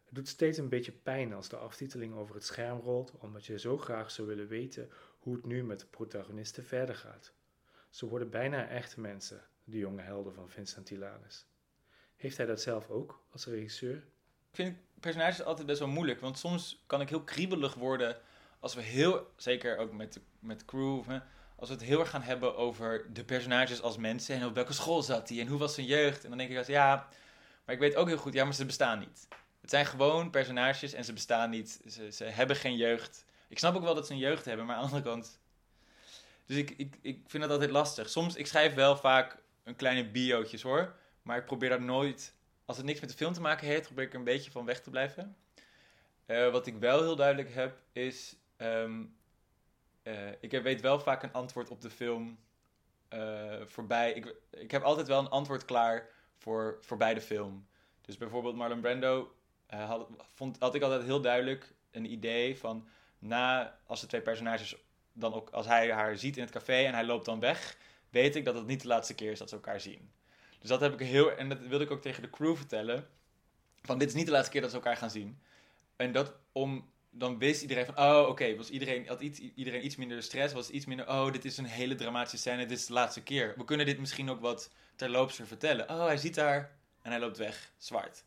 Het 0.05 0.15
doet 0.15 0.29
steeds 0.29 0.59
een 0.59 0.69
beetje 0.69 0.93
pijn 0.93 1.33
als 1.33 1.49
de 1.49 1.57
aftiteling 1.57 2.15
over 2.15 2.35
het 2.35 2.45
scherm 2.45 2.81
rolt, 2.81 3.13
omdat 3.19 3.47
je 3.47 3.59
zo 3.59 3.79
graag 3.79 4.11
zou 4.11 4.29
willen 4.29 4.49
weten 4.49 4.91
hoe 5.19 5.35
het 5.35 5.47
nu 5.47 5.65
met 5.65 5.81
de 5.81 5.87
protagonisten 5.87 6.65
verder 6.65 6.95
gaat. 6.95 7.33
Ze 7.89 8.07
worden 8.07 8.31
bijna 8.31 8.69
echte 8.69 9.01
mensen, 9.01 9.43
de 9.65 9.79
jonge 9.79 10.03
helden 10.03 10.35
van 10.35 10.51
Vincent 10.51 10.87
Tilanus. 10.87 11.47
Heeft 12.17 12.37
hij 12.37 12.47
dat 12.47 12.61
zelf 12.61 12.89
ook 12.89 13.23
als 13.31 13.47
regisseur? 13.47 13.97
Ik 14.51 14.57
vind 14.57 14.77
personages 15.01 15.43
altijd 15.43 15.67
best 15.67 15.79
wel 15.79 15.89
moeilijk, 15.89 16.21
want 16.21 16.39
soms 16.39 16.83
kan 16.87 17.01
ik 17.01 17.09
heel 17.09 17.25
kriebelig 17.25 17.75
worden 17.75 18.21
als 18.59 18.75
we 18.75 18.83
heel, 18.83 19.31
zeker 19.37 19.77
ook 19.77 19.93
met 19.93 20.13
de, 20.13 20.21
met 20.39 20.65
crew, 20.65 21.03
als 21.61 21.69
we 21.69 21.75
het 21.75 21.85
heel 21.85 22.01
erg 22.01 22.11
gaan 22.11 22.23
hebben 22.23 22.57
over 22.57 23.13
de 23.13 23.25
personages 23.25 23.83
als 23.83 23.97
mensen 23.97 24.35
en 24.35 24.47
op 24.47 24.55
welke 24.55 24.73
school 24.73 25.03
zat 25.03 25.29
hij 25.29 25.41
en 25.41 25.47
hoe 25.47 25.59
was 25.59 25.75
zijn 25.75 25.87
jeugd. 25.87 26.23
En 26.23 26.29
dan 26.29 26.39
denk 26.39 26.51
ik 26.51 26.57
als 26.57 26.67
ja, 26.67 27.09
maar 27.65 27.75
ik 27.75 27.81
weet 27.81 27.97
ook 27.97 28.09
heel 28.09 28.17
goed, 28.17 28.33
ja, 28.33 28.45
maar 28.45 28.55
ze 28.55 28.67
bestaan 28.67 28.99
niet. 28.99 29.29
Het 29.61 29.71
zijn 29.71 29.87
gewoon 29.87 30.31
personages 30.31 30.93
en 30.93 31.05
ze 31.05 31.13
bestaan 31.13 31.51
niet. 31.51 31.81
Ze, 31.89 32.13
ze 32.13 32.25
hebben 32.25 32.57
geen 32.57 32.77
jeugd. 32.77 33.25
Ik 33.49 33.59
snap 33.59 33.75
ook 33.75 33.83
wel 33.83 33.95
dat 33.95 34.07
ze 34.07 34.13
een 34.13 34.19
jeugd 34.19 34.45
hebben, 34.45 34.67
maar 34.67 34.77
aan 34.77 34.83
de 34.83 34.89
andere 34.89 35.11
kant. 35.11 35.41
Dus 36.47 36.57
ik, 36.57 36.71
ik, 36.71 36.99
ik 37.03 37.21
vind 37.27 37.43
dat 37.43 37.53
altijd 37.53 37.71
lastig. 37.71 38.11
Soms, 38.11 38.37
ik 38.37 38.47
schrijf 38.47 38.75
wel 38.75 38.97
vaak 38.97 39.37
een 39.65 39.77
kleine 39.77 40.11
biootjes 40.11 40.63
hoor, 40.63 40.97
maar 41.23 41.39
ik 41.39 41.45
probeer 41.45 41.69
daar 41.69 41.83
nooit, 41.83 42.35
als 42.65 42.77
het 42.77 42.87
niks 42.87 43.01
met 43.01 43.11
de 43.11 43.17
film 43.17 43.33
te 43.33 43.41
maken 43.41 43.67
heeft, 43.67 43.87
probeer 43.87 44.05
ik 44.05 44.13
er 44.13 44.19
een 44.19 44.25
beetje 44.25 44.51
van 44.51 44.65
weg 44.65 44.81
te 44.81 44.91
blijven. 44.91 45.37
Uh, 46.27 46.51
wat 46.51 46.67
ik 46.67 46.77
wel 46.77 47.01
heel 47.01 47.17
duidelijk 47.17 47.55
heb, 47.55 47.79
is 47.93 48.37
um, 48.57 49.19
uh, 50.03 50.29
ik 50.41 50.63
weet 50.63 50.81
wel 50.81 51.01
vaak 51.01 51.23
een 51.23 51.33
antwoord 51.33 51.71
op 51.71 51.81
de 51.81 51.91
film 51.91 52.39
uh, 53.15 53.61
voorbij. 53.65 54.13
Ik, 54.13 54.35
ik 54.51 54.71
heb 54.71 54.83
altijd 54.83 55.07
wel 55.07 55.19
een 55.19 55.29
antwoord 55.29 55.65
klaar 55.65 56.09
voor 56.37 56.79
voorbij 56.81 57.15
de 57.15 57.21
film. 57.21 57.67
Dus 58.01 58.17
bijvoorbeeld 58.17 58.57
Marlon 58.57 58.81
Brando 58.81 59.35
uh, 59.75 59.89
had, 59.89 60.09
vond, 60.35 60.57
had 60.59 60.75
ik 60.75 60.83
altijd 60.83 61.03
heel 61.03 61.21
duidelijk 61.21 61.75
een 61.91 62.13
idee 62.13 62.59
van 62.59 62.89
na 63.19 63.79
als 63.87 64.01
de 64.01 64.07
twee 64.07 64.23
personages 64.23 64.77
dan 65.13 65.35
ook 65.35 65.51
als 65.51 65.67
hij 65.67 65.93
haar 65.93 66.17
ziet 66.17 66.37
in 66.37 66.43
het 66.43 66.53
café 66.53 66.85
en 66.85 66.95
hij 66.95 67.05
loopt 67.05 67.25
dan 67.25 67.41
weg, 67.41 67.77
weet 68.11 68.37
ik 68.37 68.45
dat 68.45 68.55
het 68.55 68.67
niet 68.67 68.81
de 68.83 68.89
laatste 68.89 69.15
keer 69.15 69.31
is 69.31 69.39
dat 69.39 69.49
ze 69.49 69.55
elkaar 69.55 69.81
zien. 69.81 70.11
Dus 70.59 70.69
dat 70.69 70.81
heb 70.81 70.93
ik 70.93 71.07
heel 71.07 71.33
en 71.33 71.49
dat 71.49 71.59
wilde 71.59 71.85
ik 71.85 71.91
ook 71.91 72.03
tegen 72.03 72.23
de 72.23 72.31
crew 72.31 72.57
vertellen. 72.57 73.09
Van 73.83 73.99
dit 73.99 74.09
is 74.09 74.15
niet 74.15 74.27
de 74.27 74.33
laatste 74.33 74.51
keer 74.51 74.61
dat 74.61 74.71
ze 74.71 74.77
elkaar 74.77 74.97
gaan 74.97 75.11
zien. 75.11 75.43
En 75.97 76.13
dat 76.13 76.35
om 76.53 76.90
dan 77.11 77.39
wist 77.39 77.63
iedereen 77.63 77.87
van, 77.87 77.99
oh 77.99 78.29
oké, 78.29 78.57
was 78.57 78.71
iedereen, 78.71 79.07
had 79.07 79.21
iets, 79.21 79.39
iedereen 79.55 79.85
iets 79.85 79.97
minder 79.97 80.23
stress, 80.23 80.55
was 80.55 80.71
iets 80.71 80.87
minder, 80.87 81.09
oh 81.09 81.33
dit 81.33 81.45
is 81.45 81.57
een 81.57 81.65
hele 81.65 81.95
dramatische 81.95 82.37
scène, 82.37 82.67
dit 82.67 82.79
is 82.79 82.87
de 82.87 82.93
laatste 82.93 83.23
keer. 83.23 83.55
We 83.57 83.65
kunnen 83.65 83.87
dit 83.87 83.99
misschien 83.99 84.31
ook 84.31 84.41
wat 84.41 84.71
terloopser 84.97 85.47
vertellen. 85.47 85.91
Oh, 85.91 86.05
hij 86.05 86.17
ziet 86.17 86.37
haar 86.37 86.77
en 87.03 87.11
hij 87.11 87.21
loopt 87.21 87.37
weg, 87.37 87.73
zwart. 87.79 88.25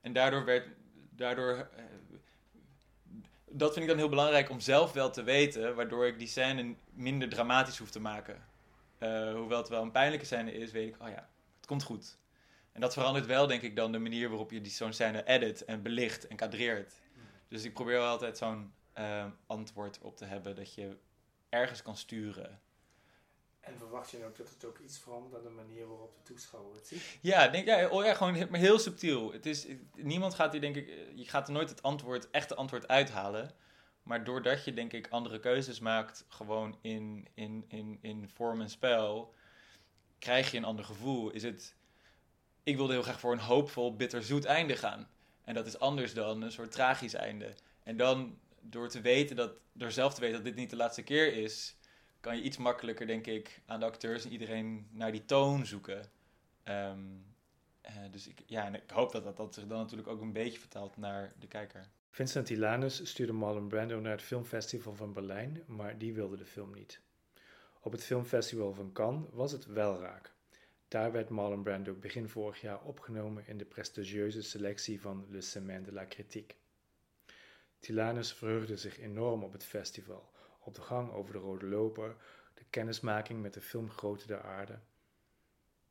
En 0.00 0.12
daardoor 0.12 0.44
werd, 0.44 0.66
daardoor, 1.10 1.68
uh, 1.78 1.84
dat 3.48 3.72
vind 3.72 3.84
ik 3.84 3.90
dan 3.90 3.98
heel 3.98 4.08
belangrijk 4.08 4.50
om 4.50 4.60
zelf 4.60 4.92
wel 4.92 5.10
te 5.10 5.22
weten, 5.22 5.74
waardoor 5.74 6.06
ik 6.06 6.18
die 6.18 6.28
scène 6.28 6.74
minder 6.92 7.28
dramatisch 7.28 7.78
hoef 7.78 7.90
te 7.90 8.00
maken. 8.00 8.48
Uh, 8.98 9.32
hoewel 9.32 9.58
het 9.58 9.68
wel 9.68 9.82
een 9.82 9.90
pijnlijke 9.90 10.26
scène 10.26 10.52
is, 10.52 10.70
weet 10.70 10.88
ik, 10.88 11.02
oh 11.02 11.08
ja, 11.08 11.28
het 11.56 11.66
komt 11.66 11.82
goed. 11.82 12.18
En 12.72 12.80
dat 12.80 12.92
verandert 12.92 13.26
wel, 13.26 13.46
denk 13.46 13.62
ik, 13.62 13.76
dan 13.76 13.92
de 13.92 13.98
manier 13.98 14.28
waarop 14.28 14.50
je 14.50 14.68
zo'n 14.68 14.92
scène 14.92 15.26
edit 15.26 15.64
en 15.64 15.82
belicht 15.82 16.26
en 16.26 16.36
kadreert. 16.36 16.92
Dus 17.50 17.64
ik 17.64 17.74
probeer 17.74 17.98
wel 17.98 18.08
altijd 18.08 18.38
zo'n 18.38 18.72
uh, 18.98 19.26
antwoord 19.46 19.98
op 20.00 20.16
te 20.16 20.24
hebben 20.24 20.56
dat 20.56 20.74
je 20.74 20.96
ergens 21.48 21.82
kan 21.82 21.96
sturen. 21.96 22.60
En 23.60 23.78
verwacht 23.78 24.10
je 24.10 24.24
ook 24.24 24.36
dat 24.36 24.48
het 24.48 24.64
ook 24.64 24.78
iets 24.78 24.98
verandert 24.98 25.34
aan 25.34 25.42
de 25.42 25.48
manier 25.48 25.88
waarop 25.88 26.14
de 26.14 26.22
toeschouwer 26.22 26.74
het 26.74 26.86
ziet? 26.86 27.18
Ja, 27.20 27.48
denk, 27.48 27.66
ja, 27.66 27.88
oh 27.88 28.04
ja 28.04 28.14
gewoon 28.14 28.50
maar 28.50 28.60
heel 28.60 28.78
subtiel. 28.78 29.32
Het 29.32 29.46
is, 29.46 29.66
niemand 29.94 30.34
gaat 30.34 30.52
hier, 30.52 30.60
denk 30.60 30.76
ik, 30.76 30.88
je 31.14 31.24
gaat 31.24 31.46
er 31.46 31.52
nooit 31.52 31.68
het 31.68 31.82
antwoord, 31.82 32.30
echte 32.30 32.54
antwoord 32.54 32.88
uithalen. 32.88 33.50
Maar 34.02 34.24
doordat 34.24 34.64
je, 34.64 34.72
denk 34.72 34.92
ik, 34.92 35.08
andere 35.08 35.40
keuzes 35.40 35.80
maakt, 35.80 36.24
gewoon 36.28 36.78
in, 36.80 37.28
in, 37.34 37.64
in, 37.68 37.98
in 38.00 38.28
vorm 38.28 38.60
en 38.60 38.70
spel, 38.70 39.34
krijg 40.18 40.50
je 40.50 40.56
een 40.56 40.64
ander 40.64 40.84
gevoel. 40.84 41.30
Is 41.30 41.42
het, 41.42 41.74
ik 42.62 42.76
wilde 42.76 42.92
heel 42.92 43.02
graag 43.02 43.20
voor 43.20 43.32
een 43.32 43.38
hoopvol, 43.38 43.96
bitterzoet 43.96 44.44
einde 44.44 44.76
gaan. 44.76 45.08
En 45.44 45.54
dat 45.54 45.66
is 45.66 45.78
anders 45.78 46.14
dan 46.14 46.42
een 46.42 46.52
soort 46.52 46.72
tragisch 46.72 47.14
einde. 47.14 47.54
En 47.82 47.96
dan 47.96 48.38
door 48.60 48.88
te 48.88 49.00
weten 49.00 49.36
dat, 49.36 49.52
door 49.72 49.90
zelf 49.90 50.14
te 50.14 50.20
weten 50.20 50.36
dat 50.36 50.44
dit 50.44 50.54
niet 50.54 50.70
de 50.70 50.76
laatste 50.76 51.02
keer 51.02 51.32
is, 51.32 51.76
kan 52.20 52.36
je 52.36 52.42
iets 52.42 52.56
makkelijker, 52.56 53.06
denk 53.06 53.26
ik, 53.26 53.60
aan 53.66 53.80
de 53.80 53.86
acteurs 53.86 54.24
en 54.24 54.32
iedereen 54.32 54.88
naar 54.90 55.12
die 55.12 55.24
toon 55.24 55.66
zoeken. 55.66 56.10
Um, 56.64 57.24
uh, 57.86 57.96
dus 58.10 58.28
ik, 58.28 58.42
ja, 58.46 58.64
en 58.64 58.74
ik 58.74 58.90
hoop 58.90 59.12
dat, 59.12 59.24
dat 59.24 59.36
dat 59.36 59.54
zich 59.54 59.66
dan 59.66 59.78
natuurlijk 59.78 60.08
ook 60.08 60.20
een 60.20 60.32
beetje 60.32 60.58
vertaalt 60.58 60.96
naar 60.96 61.32
de 61.38 61.46
kijker. 61.46 61.88
Vincent 62.10 62.46
Tilanus 62.46 63.08
stuurde 63.08 63.32
Marlon 63.32 63.68
Brando 63.68 64.00
naar 64.00 64.12
het 64.12 64.22
filmfestival 64.22 64.94
van 64.94 65.12
Berlijn, 65.12 65.62
maar 65.66 65.98
die 65.98 66.14
wilde 66.14 66.36
de 66.36 66.44
film 66.44 66.74
niet. 66.74 67.00
Op 67.80 67.92
het 67.92 68.04
filmfestival 68.04 68.74
van 68.74 68.92
Cannes 68.92 69.28
was 69.32 69.52
het 69.52 69.66
wel 69.66 70.00
raak. 70.00 70.32
Daar 70.90 71.12
werd 71.12 71.28
Marlon 71.28 71.62
Brando 71.62 71.94
begin 71.94 72.28
vorig 72.28 72.60
jaar 72.60 72.82
opgenomen 72.82 73.46
in 73.46 73.58
de 73.58 73.64
prestigieuze 73.64 74.42
selectie 74.42 75.00
van 75.00 75.26
Le 75.28 75.40
Semaine 75.40 75.84
de 75.84 75.92
la 75.92 76.06
Critique. 76.06 76.56
Tilanus 77.78 78.32
verheugde 78.32 78.76
zich 78.76 78.98
enorm 78.98 79.44
op 79.44 79.52
het 79.52 79.64
festival, 79.64 80.32
op 80.60 80.74
de 80.74 80.80
gang 80.80 81.12
over 81.12 81.32
de 81.32 81.38
Rode 81.38 81.66
Loper, 81.66 82.16
de 82.54 82.64
kennismaking 82.70 83.42
met 83.42 83.54
de 83.54 83.60
film 83.60 83.90
Grote 83.90 84.26
der 84.26 84.42
Aarde. 84.42 84.78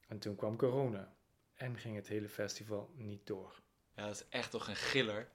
En 0.07 0.19
toen 0.19 0.35
kwam 0.35 0.57
corona 0.57 1.15
en 1.53 1.77
ging 1.77 1.95
het 1.95 2.07
hele 2.07 2.29
festival 2.29 2.91
niet 2.95 3.27
door. 3.27 3.61
Ja, 3.95 4.05
dat 4.05 4.15
is 4.15 4.25
echt 4.29 4.51
toch 4.51 4.67
een 4.67 4.75
giller. 4.75 5.29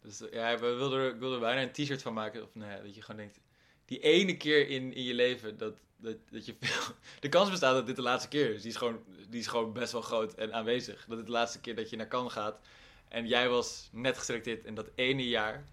Dus 0.00 0.18
ja, 0.30 0.58
we 0.58 0.66
wilden 0.66 1.14
ik 1.14 1.18
wilde 1.18 1.34
er 1.34 1.40
bijna 1.40 1.62
een 1.62 1.72
t-shirt 1.72 2.02
van 2.02 2.14
maken. 2.14 2.42
Of 2.42 2.54
nee, 2.54 2.82
dat 2.82 2.94
je 2.94 3.02
gewoon 3.02 3.20
denkt, 3.20 3.40
die 3.88 4.00
ene 4.00 4.36
keer 4.36 4.68
in, 4.68 4.94
in 4.94 5.02
je 5.02 5.14
leven 5.14 5.58
dat, 5.58 5.74
dat, 5.96 6.16
dat 6.30 6.46
je 6.46 6.54
veel... 6.60 6.94
De 7.20 7.28
kans 7.28 7.50
bestaat 7.50 7.74
dat 7.74 7.86
dit 7.86 7.96
de 7.96 8.02
laatste 8.02 8.28
keer 8.28 8.54
is. 8.54 8.62
Die 8.62 8.70
is, 8.70 8.76
gewoon, 8.76 9.04
die 9.28 9.40
is 9.40 9.46
gewoon 9.46 9.72
best 9.72 9.92
wel 9.92 10.02
groot 10.02 10.34
en 10.34 10.54
aanwezig. 10.54 11.04
Dat 11.08 11.16
het 11.16 11.26
de 11.26 11.32
laatste 11.32 11.60
keer 11.60 11.76
dat 11.76 11.90
je 11.90 11.96
naar 11.96 12.08
Cannes 12.08 12.32
gaat. 12.32 12.60
En 13.08 13.26
jij 13.26 13.48
was 13.48 13.88
net 13.92 14.18
geselecteerd 14.18 14.64
in 14.64 14.74
dat 14.74 14.90
ene 14.94 15.28
jaar 15.28 15.64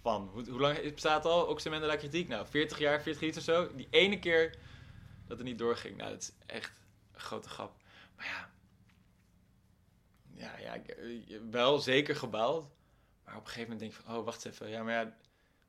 van... 0.00 0.28
Hoe, 0.32 0.50
hoe 0.50 0.60
lang 0.60 0.92
bestaat 0.92 1.24
al? 1.24 1.48
Ook 1.48 1.62
de 1.62 1.70
la 1.70 1.96
Kritiek? 1.96 2.28
Nou, 2.28 2.46
40 2.46 2.78
jaar, 2.78 3.02
40 3.02 3.22
iets 3.22 3.38
of 3.38 3.44
zo. 3.44 3.74
Die 3.74 3.88
ene 3.90 4.18
keer 4.18 4.54
dat 5.26 5.38
het 5.38 5.46
niet 5.46 5.58
doorging. 5.58 5.96
Nou, 5.96 6.10
dat 6.10 6.22
is 6.22 6.32
echt 6.46 6.80
een 7.12 7.20
grote 7.20 7.48
grap. 7.48 7.76
Maar 8.16 8.26
ja... 8.26 8.52
Ja, 10.36 10.58
ja, 10.58 10.80
wel 11.50 11.78
zeker 11.78 12.16
gebouwd. 12.16 12.66
Maar 13.24 13.36
op 13.36 13.40
een 13.40 13.46
gegeven 13.46 13.70
moment 13.70 13.80
denk 13.80 13.92
ik 13.92 14.00
van... 14.06 14.16
Oh, 14.16 14.24
wacht 14.24 14.44
even. 14.44 14.68
Ja, 14.68 14.82
maar 14.82 14.92
ja... 14.92 15.16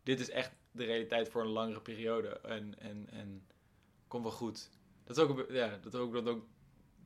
Dit 0.04 0.20
is 0.20 0.30
echt 0.30 0.52
de 0.76 0.86
realiteit 0.86 1.30
voor 1.30 1.42
een 1.42 1.48
langere 1.48 1.82
periode. 1.82 2.40
En, 2.40 2.80
en, 2.80 3.08
en 3.10 3.48
komt 4.08 4.24
wel 4.24 4.32
goed. 4.32 4.70
Dat 5.04 5.18
is 5.18 5.24
ook, 5.24 5.46
ja, 5.50 5.78
dat 5.82 5.96
ook, 5.96 6.14
dat 6.14 6.28
ook 6.28 6.46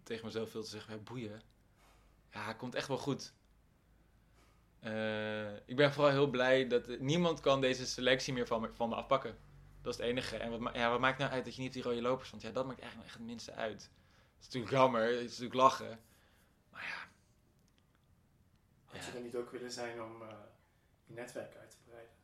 tegen 0.03 0.25
mezelf 0.25 0.49
veel 0.49 0.63
te 0.63 0.69
zeggen. 0.69 0.93
Ja, 0.93 0.99
boeien. 0.99 1.41
Ja, 2.31 2.47
het 2.47 2.57
komt 2.57 2.75
echt 2.75 2.87
wel 2.87 2.97
goed. 2.97 3.33
Uh, 4.83 5.55
ik 5.55 5.75
ben 5.75 5.93
vooral 5.93 6.11
heel 6.11 6.29
blij 6.29 6.67
dat 6.67 6.99
niemand 6.99 7.39
kan 7.39 7.61
deze 7.61 7.85
selectie 7.85 8.33
meer 8.33 8.47
van 8.47 8.61
me, 8.61 8.73
van 8.73 8.89
me 8.89 8.95
afpakken. 8.95 9.37
Dat 9.81 9.93
is 9.93 9.99
het 9.99 10.09
enige. 10.09 10.37
En 10.37 10.59
wat, 10.59 10.75
ja, 10.75 10.89
wat 10.89 10.99
maakt 10.99 11.17
nou 11.17 11.31
uit 11.31 11.45
dat 11.45 11.55
je 11.55 11.61
niet 11.61 11.73
die 11.73 11.83
rode 11.83 12.01
lopers 12.01 12.27
stond? 12.27 12.41
Ja, 12.41 12.51
dat 12.51 12.65
maakt 12.65 12.79
eigenlijk 12.79 13.09
echt 13.09 13.17
het 13.17 13.27
minste 13.27 13.53
uit. 13.53 13.81
Het 13.81 14.39
is 14.39 14.45
natuurlijk 14.45 14.71
jammer, 14.71 15.03
het 15.03 15.13
is 15.13 15.23
natuurlijk 15.23 15.53
lachen. 15.53 15.99
Maar 16.71 16.83
ja. 16.83 17.07
Had 18.85 19.05
je 19.05 19.11
er 19.11 19.21
niet 19.21 19.35
ook 19.35 19.51
willen 19.51 19.71
zijn 19.71 20.03
om 20.03 20.21
uh, 20.21 20.27
je 21.05 21.13
netwerk 21.13 21.55
uit 21.55 21.71
te 21.71 21.77
breiden? 21.85 22.18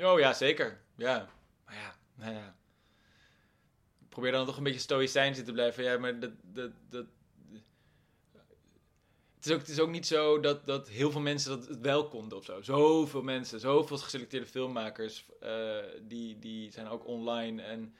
Oh 0.00 0.18
ja, 0.18 0.32
zeker. 0.32 0.80
Ja. 0.94 1.28
Maar 1.64 1.74
ja, 1.74 1.96
nou 2.14 2.34
ja. 2.34 2.56
Probeer 4.08 4.32
dan 4.32 4.46
toch 4.46 4.56
een 4.56 4.62
beetje 4.62 4.80
stoïcijns 4.80 5.44
te 5.44 5.52
blijven. 5.52 5.84
Ja, 5.84 5.98
maar 5.98 6.20
dat... 6.20 6.32
dat, 6.42 6.70
dat 6.88 7.06
het 9.38 9.46
is, 9.46 9.52
ook, 9.52 9.58
het 9.58 9.68
is 9.68 9.80
ook 9.80 9.90
niet 9.90 10.06
zo 10.06 10.40
dat, 10.40 10.66
dat 10.66 10.88
heel 10.88 11.10
veel 11.10 11.20
mensen 11.20 11.50
dat 11.50 11.68
het 11.68 11.80
wel 11.80 12.08
konden 12.08 12.38
of 12.38 12.44
zo. 12.44 12.62
Zoveel 12.62 13.22
mensen, 13.22 13.60
zoveel 13.60 13.98
geselecteerde 13.98 14.46
filmmakers, 14.46 15.26
uh, 15.42 15.76
die, 16.02 16.38
die 16.38 16.70
zijn 16.70 16.88
ook 16.88 17.06
online. 17.06 17.62
En 17.62 17.94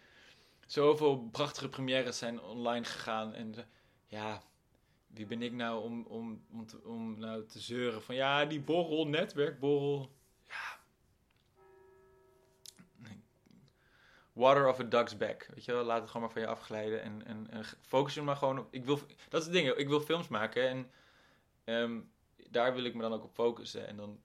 zoveel 0.66 1.28
prachtige 1.32 1.68
premières 1.68 2.18
zijn 2.18 2.40
online 2.40 2.84
gegaan. 2.84 3.34
En 3.34 3.54
ja, 4.06 4.42
wie 5.06 5.26
ben 5.26 5.42
ik 5.42 5.52
nou 5.52 5.82
om, 5.82 6.06
om, 6.06 6.44
om, 6.50 6.66
om 6.84 7.18
nou 7.18 7.46
te 7.46 7.60
zeuren 7.60 8.02
van 8.02 8.14
ja, 8.14 8.44
die 8.44 8.60
borrel, 8.60 9.06
netwerkborrel. 9.06 10.16
Water 14.38 14.68
of 14.68 14.80
a 14.80 14.84
duck's 14.84 15.16
back. 15.16 15.48
Weet 15.54 15.64
je 15.64 15.72
wel, 15.72 15.84
laat 15.84 16.00
het 16.00 16.10
gewoon 16.10 16.22
maar 16.22 16.32
van 16.32 16.42
je 16.42 16.48
afglijden. 16.48 17.02
En, 17.02 17.26
en, 17.26 17.50
en 17.50 17.64
focus 17.80 18.14
je 18.14 18.22
maar 18.22 18.36
gewoon 18.36 18.58
op. 18.58 18.68
Ik 18.70 18.84
wil, 18.84 19.00
dat 19.28 19.40
is 19.40 19.46
het 19.46 19.56
ding, 19.56 19.68
ik 19.68 19.88
wil 19.88 20.00
films 20.00 20.28
maken. 20.28 20.68
En 20.68 20.90
um, 21.64 22.12
daar 22.50 22.74
wil 22.74 22.84
ik 22.84 22.94
me 22.94 23.02
dan 23.02 23.12
ook 23.12 23.24
op 23.24 23.34
focussen. 23.34 23.86
En 23.86 23.96
dan 23.96 24.20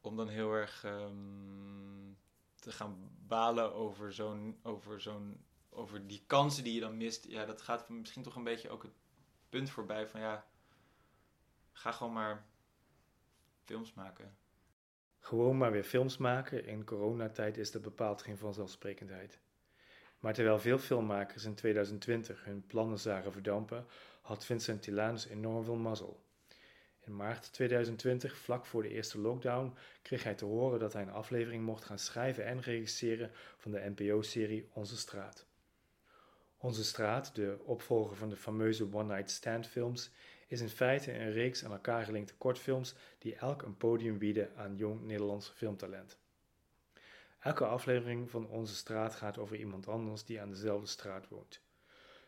om 0.00 0.16
dan 0.16 0.28
heel 0.28 0.52
erg 0.52 0.84
um, 0.84 2.18
te 2.54 2.72
gaan 2.72 3.10
balen 3.26 3.74
over 3.74 4.12
zo'n 4.12 4.58
over 4.62 5.00
zo'n 5.00 5.44
over 5.70 6.06
die 6.06 6.22
kansen 6.26 6.64
die 6.64 6.74
je 6.74 6.80
dan 6.80 6.96
mist. 6.96 7.26
Ja, 7.28 7.44
dat 7.44 7.62
gaat 7.62 7.88
misschien 7.88 8.22
toch 8.22 8.36
een 8.36 8.44
beetje 8.44 8.70
ook 8.70 8.82
het 8.82 8.94
punt 9.48 9.70
voorbij 9.70 10.08
van 10.08 10.20
ja, 10.20 10.46
ga 11.72 11.92
gewoon 11.92 12.12
maar 12.12 12.46
films 13.64 13.94
maken. 13.94 14.36
Gewoon 15.24 15.56
maar 15.56 15.72
weer 15.72 15.84
films 15.84 16.16
maken 16.16 16.66
in 16.66 16.84
coronatijd 16.84 17.56
is 17.56 17.70
dat 17.70 17.82
bepaald 17.82 18.22
geen 18.22 18.38
vanzelfsprekendheid. 18.38 19.38
Maar 20.18 20.34
terwijl 20.34 20.58
veel 20.58 20.78
filmmakers 20.78 21.44
in 21.44 21.54
2020 21.54 22.44
hun 22.44 22.66
plannen 22.66 22.98
zagen 22.98 23.32
verdampen, 23.32 23.86
had 24.22 24.44
Vincent 24.44 24.82
Tilanus 24.82 25.26
enorm 25.26 25.64
veel 25.64 25.76
mazzel. 25.76 26.22
In 27.00 27.16
maart 27.16 27.52
2020, 27.52 28.36
vlak 28.36 28.66
voor 28.66 28.82
de 28.82 28.88
eerste 28.88 29.18
lockdown, 29.18 29.74
kreeg 30.02 30.24
hij 30.24 30.34
te 30.34 30.44
horen 30.44 30.78
dat 30.78 30.92
hij 30.92 31.02
een 31.02 31.10
aflevering 31.10 31.64
mocht 31.64 31.84
gaan 31.84 31.98
schrijven 31.98 32.44
en 32.44 32.60
regisseren 32.60 33.30
van 33.56 33.70
de 33.70 33.92
NPO-serie 33.96 34.68
Onze 34.72 34.96
Straat. 34.96 35.46
Onze 36.56 36.84
Straat, 36.84 37.34
de 37.34 37.58
opvolger 37.64 38.16
van 38.16 38.28
de 38.28 38.36
fameuze 38.36 38.88
One 38.92 39.14
Night 39.14 39.30
Stand 39.30 39.66
films, 39.66 40.10
is 40.52 40.60
in 40.60 40.68
feite 40.68 41.18
een 41.18 41.32
reeks 41.32 41.64
aan 41.64 41.72
elkaar 41.72 42.04
gelinkte 42.04 42.34
kortfilms 42.34 42.94
die 43.18 43.36
elk 43.36 43.62
een 43.62 43.76
podium 43.76 44.18
bieden 44.18 44.56
aan 44.56 44.76
jong 44.76 45.02
Nederlands 45.02 45.52
filmtalent. 45.54 46.18
Elke 47.38 47.66
aflevering 47.66 48.30
van 48.30 48.46
Onze 48.46 48.74
Straat 48.74 49.14
gaat 49.14 49.38
over 49.38 49.56
iemand 49.56 49.88
anders 49.88 50.24
die 50.24 50.40
aan 50.40 50.50
dezelfde 50.50 50.86
straat 50.86 51.28
woont. 51.28 51.60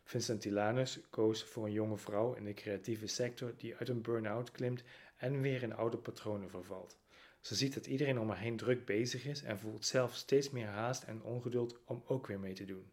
Vincent 0.04 0.40
Tilanus 0.40 1.00
koos 1.10 1.44
voor 1.44 1.64
een 1.64 1.72
jonge 1.72 1.96
vrouw 1.96 2.34
in 2.34 2.44
de 2.44 2.54
creatieve 2.54 3.06
sector 3.06 3.54
die 3.56 3.76
uit 3.76 3.88
een 3.88 4.02
burn-out 4.02 4.50
klimt 4.50 4.82
en 5.16 5.40
weer 5.40 5.62
in 5.62 5.74
oude 5.74 5.96
patronen 5.96 6.50
vervalt. 6.50 6.98
Ze 7.40 7.54
ziet 7.54 7.74
dat 7.74 7.86
iedereen 7.86 8.18
om 8.18 8.28
haar 8.28 8.38
heen 8.38 8.56
druk 8.56 8.84
bezig 8.84 9.24
is 9.24 9.42
en 9.42 9.58
voelt 9.58 9.84
zelf 9.84 10.14
steeds 10.14 10.50
meer 10.50 10.66
haast 10.66 11.02
en 11.02 11.22
ongeduld 11.22 11.80
om 11.84 12.02
ook 12.06 12.26
weer 12.26 12.40
mee 12.40 12.54
te 12.54 12.64
doen 12.64 12.92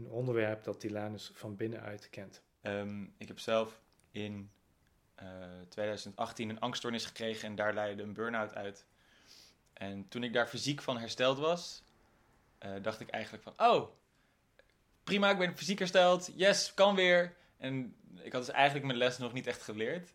een 0.00 0.10
onderwerp 0.10 0.64
dat 0.64 0.80
Tilanus 0.80 1.30
van 1.34 1.56
binnenuit 1.56 2.10
kent? 2.10 2.42
Um, 2.62 3.14
ik 3.18 3.28
heb 3.28 3.38
zelf 3.38 3.80
in 4.10 4.50
uh, 5.22 5.60
eh, 5.60 5.66
2018 5.68 6.48
een 6.48 6.60
angststoornis 6.60 7.04
gekregen 7.04 7.48
en 7.48 7.54
daar 7.54 7.74
leidde 7.74 8.02
een 8.02 8.12
burn-out 8.12 8.54
uit. 8.54 8.86
En 9.72 10.08
toen 10.08 10.22
ik 10.22 10.32
daar 10.32 10.46
fysiek 10.46 10.82
van 10.82 10.98
hersteld 10.98 11.38
was, 11.38 11.82
uh, 12.66 12.70
dacht 12.82 13.00
ik 13.00 13.08
eigenlijk 13.08 13.42
van, 13.42 13.54
oh, 13.56 13.90
prima, 15.04 15.30
ik 15.30 15.38
ben 15.38 15.56
fysiek 15.56 15.78
hersteld, 15.78 16.30
yes, 16.34 16.74
kan 16.74 16.94
weer. 16.94 17.36
En 17.56 17.96
ik 18.22 18.32
had 18.32 18.46
dus 18.46 18.54
eigenlijk 18.54 18.86
mijn 18.86 18.98
les 18.98 19.18
nog 19.18 19.32
niet 19.32 19.46
echt 19.46 19.62
geleerd. 19.62 20.14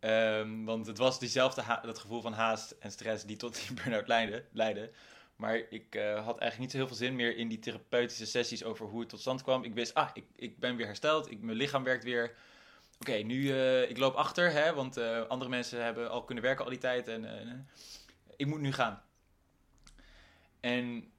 Um, 0.00 0.64
want 0.64 0.86
het 0.86 0.98
was 0.98 1.18
diezelfde 1.18 1.80
dat 1.82 1.98
gevoel 1.98 2.20
van 2.20 2.32
haast 2.32 2.70
en 2.70 2.90
stress 2.90 3.24
die 3.24 3.36
tot 3.36 3.54
die 3.54 3.74
burn-out 3.82 4.08
leidde. 4.52 4.90
Maar 5.36 5.56
ik 5.56 5.94
uh, 5.94 6.24
had 6.24 6.38
eigenlijk 6.38 6.58
niet 6.58 6.70
zo 6.70 6.76
heel 6.76 6.86
veel 6.86 6.96
zin 6.96 7.16
meer 7.16 7.36
in 7.36 7.48
die 7.48 7.58
therapeutische 7.58 8.26
sessies 8.26 8.64
over 8.64 8.86
hoe 8.86 9.00
het 9.00 9.08
tot 9.08 9.20
stand 9.20 9.42
kwam. 9.42 9.64
Ik 9.64 9.74
wist, 9.74 9.94
ah, 9.94 10.10
ik, 10.12 10.24
ik 10.36 10.58
ben 10.58 10.76
weer 10.76 10.86
hersteld, 10.86 11.40
mijn 11.40 11.56
lichaam 11.56 11.84
werkt 11.84 12.04
weer. 12.04 12.34
Oké, 13.02 13.12
nu, 13.12 13.42
uh, 13.42 13.90
ik 13.90 13.98
loop 13.98 14.14
achter, 14.14 14.50
hè, 14.50 14.74
want 14.74 14.98
uh, 14.98 15.22
andere 15.26 15.50
mensen 15.50 15.84
hebben 15.84 16.10
al 16.10 16.24
kunnen 16.24 16.44
werken 16.44 16.64
al 16.64 16.70
die 16.70 16.78
tijd 16.78 17.08
en 17.08 17.68
ik 18.36 18.46
moet 18.46 18.60
nu 18.60 18.72
gaan. 18.72 19.02
En 20.60 21.12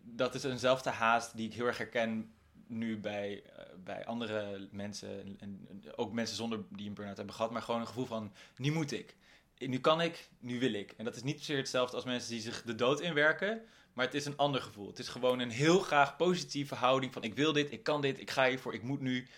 dat 0.00 0.34
is 0.34 0.44
eenzelfde 0.44 0.90
haast 0.90 1.36
die 1.36 1.46
ik 1.46 1.54
heel 1.54 1.66
erg 1.66 1.78
herken 1.78 2.34
nu 2.66 2.98
bij, 2.98 3.42
bij 3.84 4.06
andere 4.06 4.68
mensen. 4.70 5.36
En, 5.40 5.82
ook 5.96 6.12
mensen 6.12 6.36
zonder 6.36 6.64
die 6.70 6.88
een 6.88 6.94
burn-out 6.94 7.16
hebben 7.16 7.34
gehad, 7.34 7.50
maar 7.50 7.62
gewoon 7.62 7.80
een 7.80 7.86
gevoel 7.86 8.06
van, 8.06 8.32
nu 8.56 8.72
moet 8.72 8.92
ik 8.92 9.16
nu 9.58 9.80
kan 9.80 10.00
ik, 10.00 10.28
nu 10.38 10.58
wil 10.58 10.72
ik. 10.72 10.94
En 10.96 11.04
dat 11.04 11.16
is 11.16 11.22
niet 11.22 11.38
zozeer 11.38 11.56
hetzelfde 11.56 11.96
als 11.96 12.04
mensen 12.04 12.30
die 12.30 12.40
zich 12.40 12.62
de 12.62 12.74
dood 12.74 13.00
inwerken. 13.00 13.62
Maar 13.92 14.04
het 14.04 14.14
is 14.14 14.24
een 14.24 14.36
ander 14.36 14.60
gevoel. 14.60 14.86
Het 14.86 14.98
is 14.98 15.08
gewoon 15.08 15.38
een 15.38 15.50
heel 15.50 15.78
graag 15.78 16.16
positieve 16.16 16.74
houding 16.74 17.12
van 17.12 17.22
ik 17.22 17.34
wil 17.34 17.52
dit, 17.52 17.72
ik 17.72 17.82
kan 17.82 18.00
dit, 18.00 18.20
ik 18.20 18.30
ga 18.30 18.48
hiervoor, 18.48 18.74
ik 18.74 18.82
moet 18.82 19.00
nu. 19.00 19.28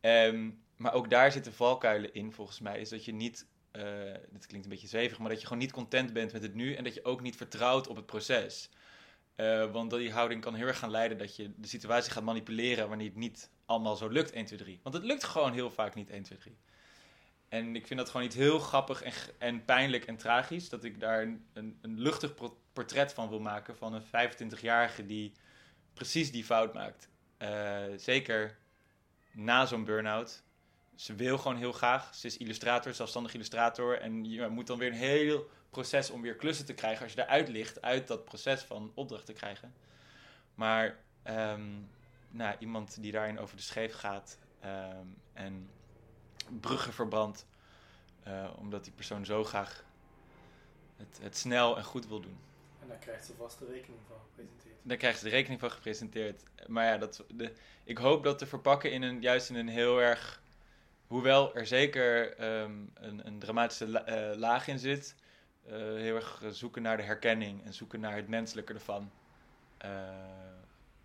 Ehm, 0.00 0.50
maar 0.78 0.92
ook 0.92 1.10
daar 1.10 1.32
zitten 1.32 1.52
valkuilen 1.52 2.14
in, 2.14 2.32
volgens 2.32 2.60
mij. 2.60 2.80
Is 2.80 2.88
dat 2.88 3.04
je 3.04 3.12
niet, 3.12 3.46
uh, 3.72 3.82
dit 4.30 4.46
klinkt 4.46 4.66
een 4.66 4.72
beetje 4.72 4.88
zwevig, 4.88 5.18
maar 5.18 5.28
dat 5.28 5.40
je 5.40 5.46
gewoon 5.46 5.62
niet 5.62 5.72
content 5.72 6.12
bent 6.12 6.32
met 6.32 6.42
het 6.42 6.54
nu. 6.54 6.74
En 6.74 6.84
dat 6.84 6.94
je 6.94 7.04
ook 7.04 7.20
niet 7.20 7.36
vertrouwt 7.36 7.86
op 7.86 7.96
het 7.96 8.06
proces. 8.06 8.70
Uh, 9.36 9.70
want 9.72 9.90
die 9.90 10.12
houding 10.12 10.40
kan 10.40 10.54
heel 10.54 10.66
erg 10.66 10.78
gaan 10.78 10.90
leiden 10.90 11.18
dat 11.18 11.36
je 11.36 11.52
de 11.56 11.68
situatie 11.68 12.12
gaat 12.12 12.22
manipuleren 12.22 12.88
wanneer 12.88 13.06
het 13.06 13.16
niet 13.16 13.50
allemaal 13.66 13.96
zo 13.96 14.08
lukt 14.08 14.32
1, 14.32 14.44
2, 14.44 14.58
3. 14.58 14.80
Want 14.82 14.94
het 14.94 15.04
lukt 15.04 15.24
gewoon 15.24 15.52
heel 15.52 15.70
vaak 15.70 15.94
niet 15.94 16.10
1, 16.10 16.22
2, 16.22 16.38
3. 16.38 16.56
En 17.48 17.76
ik 17.76 17.86
vind 17.86 17.98
dat 17.98 18.10
gewoon 18.10 18.26
iets 18.26 18.36
heel 18.36 18.58
grappig 18.58 19.02
en, 19.02 19.12
en 19.38 19.64
pijnlijk 19.64 20.06
en 20.06 20.16
tragisch. 20.16 20.68
Dat 20.68 20.84
ik 20.84 21.00
daar 21.00 21.22
een, 21.22 21.78
een, 21.82 22.00
luchtig 22.00 22.34
portret 22.72 23.12
van 23.12 23.28
wil 23.28 23.40
maken 23.40 23.76
van 23.76 23.94
een 23.94 24.04
25-jarige 24.04 25.06
die 25.06 25.32
precies 25.94 26.30
die 26.30 26.44
fout 26.44 26.74
maakt. 26.74 27.08
Uh, 27.38 27.82
zeker 27.96 28.58
na 29.32 29.66
zo'n 29.66 29.84
burn-out. 29.84 30.42
Ze 30.98 31.14
wil 31.14 31.38
gewoon 31.38 31.56
heel 31.56 31.72
graag. 31.72 32.14
Ze 32.14 32.26
is 32.26 32.36
illustrator, 32.36 32.94
zelfstandig 32.94 33.34
illustrator. 33.34 34.00
En 34.00 34.24
je 34.24 34.48
moet 34.48 34.66
dan 34.66 34.78
weer 34.78 34.88
een 34.88 34.94
heel 34.94 35.50
proces 35.70 36.10
om 36.10 36.22
weer 36.22 36.34
klussen 36.34 36.66
te 36.66 36.74
krijgen. 36.74 37.02
Als 37.02 37.12
je 37.12 37.20
eruit 37.22 37.48
ligt, 37.48 37.82
uit 37.82 38.06
dat 38.06 38.24
proces 38.24 38.62
van 38.62 38.92
opdracht 38.94 39.26
te 39.26 39.32
krijgen. 39.32 39.74
Maar 40.54 40.98
um, 41.28 41.90
nou, 42.30 42.56
iemand 42.58 43.02
die 43.02 43.12
daarin 43.12 43.38
over 43.38 43.56
de 43.56 43.62
scheef 43.62 43.94
gaat. 43.94 44.38
Um, 44.64 45.16
en 45.32 45.70
bruggen 46.60 46.92
verbrand. 46.92 47.46
Uh, 48.26 48.50
omdat 48.56 48.84
die 48.84 48.92
persoon 48.92 49.24
zo 49.24 49.44
graag 49.44 49.84
het, 50.96 51.18
het 51.22 51.36
snel 51.36 51.76
en 51.76 51.84
goed 51.84 52.08
wil 52.08 52.20
doen. 52.20 52.38
En 52.82 52.88
daar 52.88 52.98
krijgt 52.98 53.26
ze 53.26 53.34
vast 53.34 53.58
de 53.58 53.66
rekening 53.66 54.00
van 54.08 54.16
gepresenteerd. 54.28 54.76
Daar 54.82 54.96
krijgt 54.96 55.18
ze 55.18 55.24
de 55.24 55.30
rekening 55.30 55.60
van 55.60 55.70
gepresenteerd. 55.70 56.42
Maar 56.66 56.84
ja, 56.84 56.98
dat, 56.98 57.24
de, 57.28 57.52
ik 57.84 57.98
hoop 57.98 58.24
dat 58.24 58.38
te 58.38 58.46
verpakken 58.46 58.92
in 58.92 59.02
een, 59.02 59.20
juist 59.20 59.48
in 59.48 59.56
een 59.56 59.68
heel 59.68 60.00
erg. 60.00 60.42
Hoewel 61.08 61.54
er 61.54 61.66
zeker 61.66 62.40
um, 62.60 62.90
een, 62.94 63.26
een, 63.26 63.38
dramatische 63.38 63.86
uh, 63.86 64.38
laag 64.38 64.68
in 64.68 64.78
zit. 64.78 65.14
Uh, 65.66 65.72
heel 65.74 66.14
erg 66.14 66.42
zoeken 66.50 66.82
naar 66.82 66.96
de 66.96 67.02
herkenning 67.02 67.64
en 67.64 67.74
zoeken 67.74 68.00
naar 68.00 68.16
het 68.16 68.28
menselijke 68.28 68.72
ervan. 68.72 69.10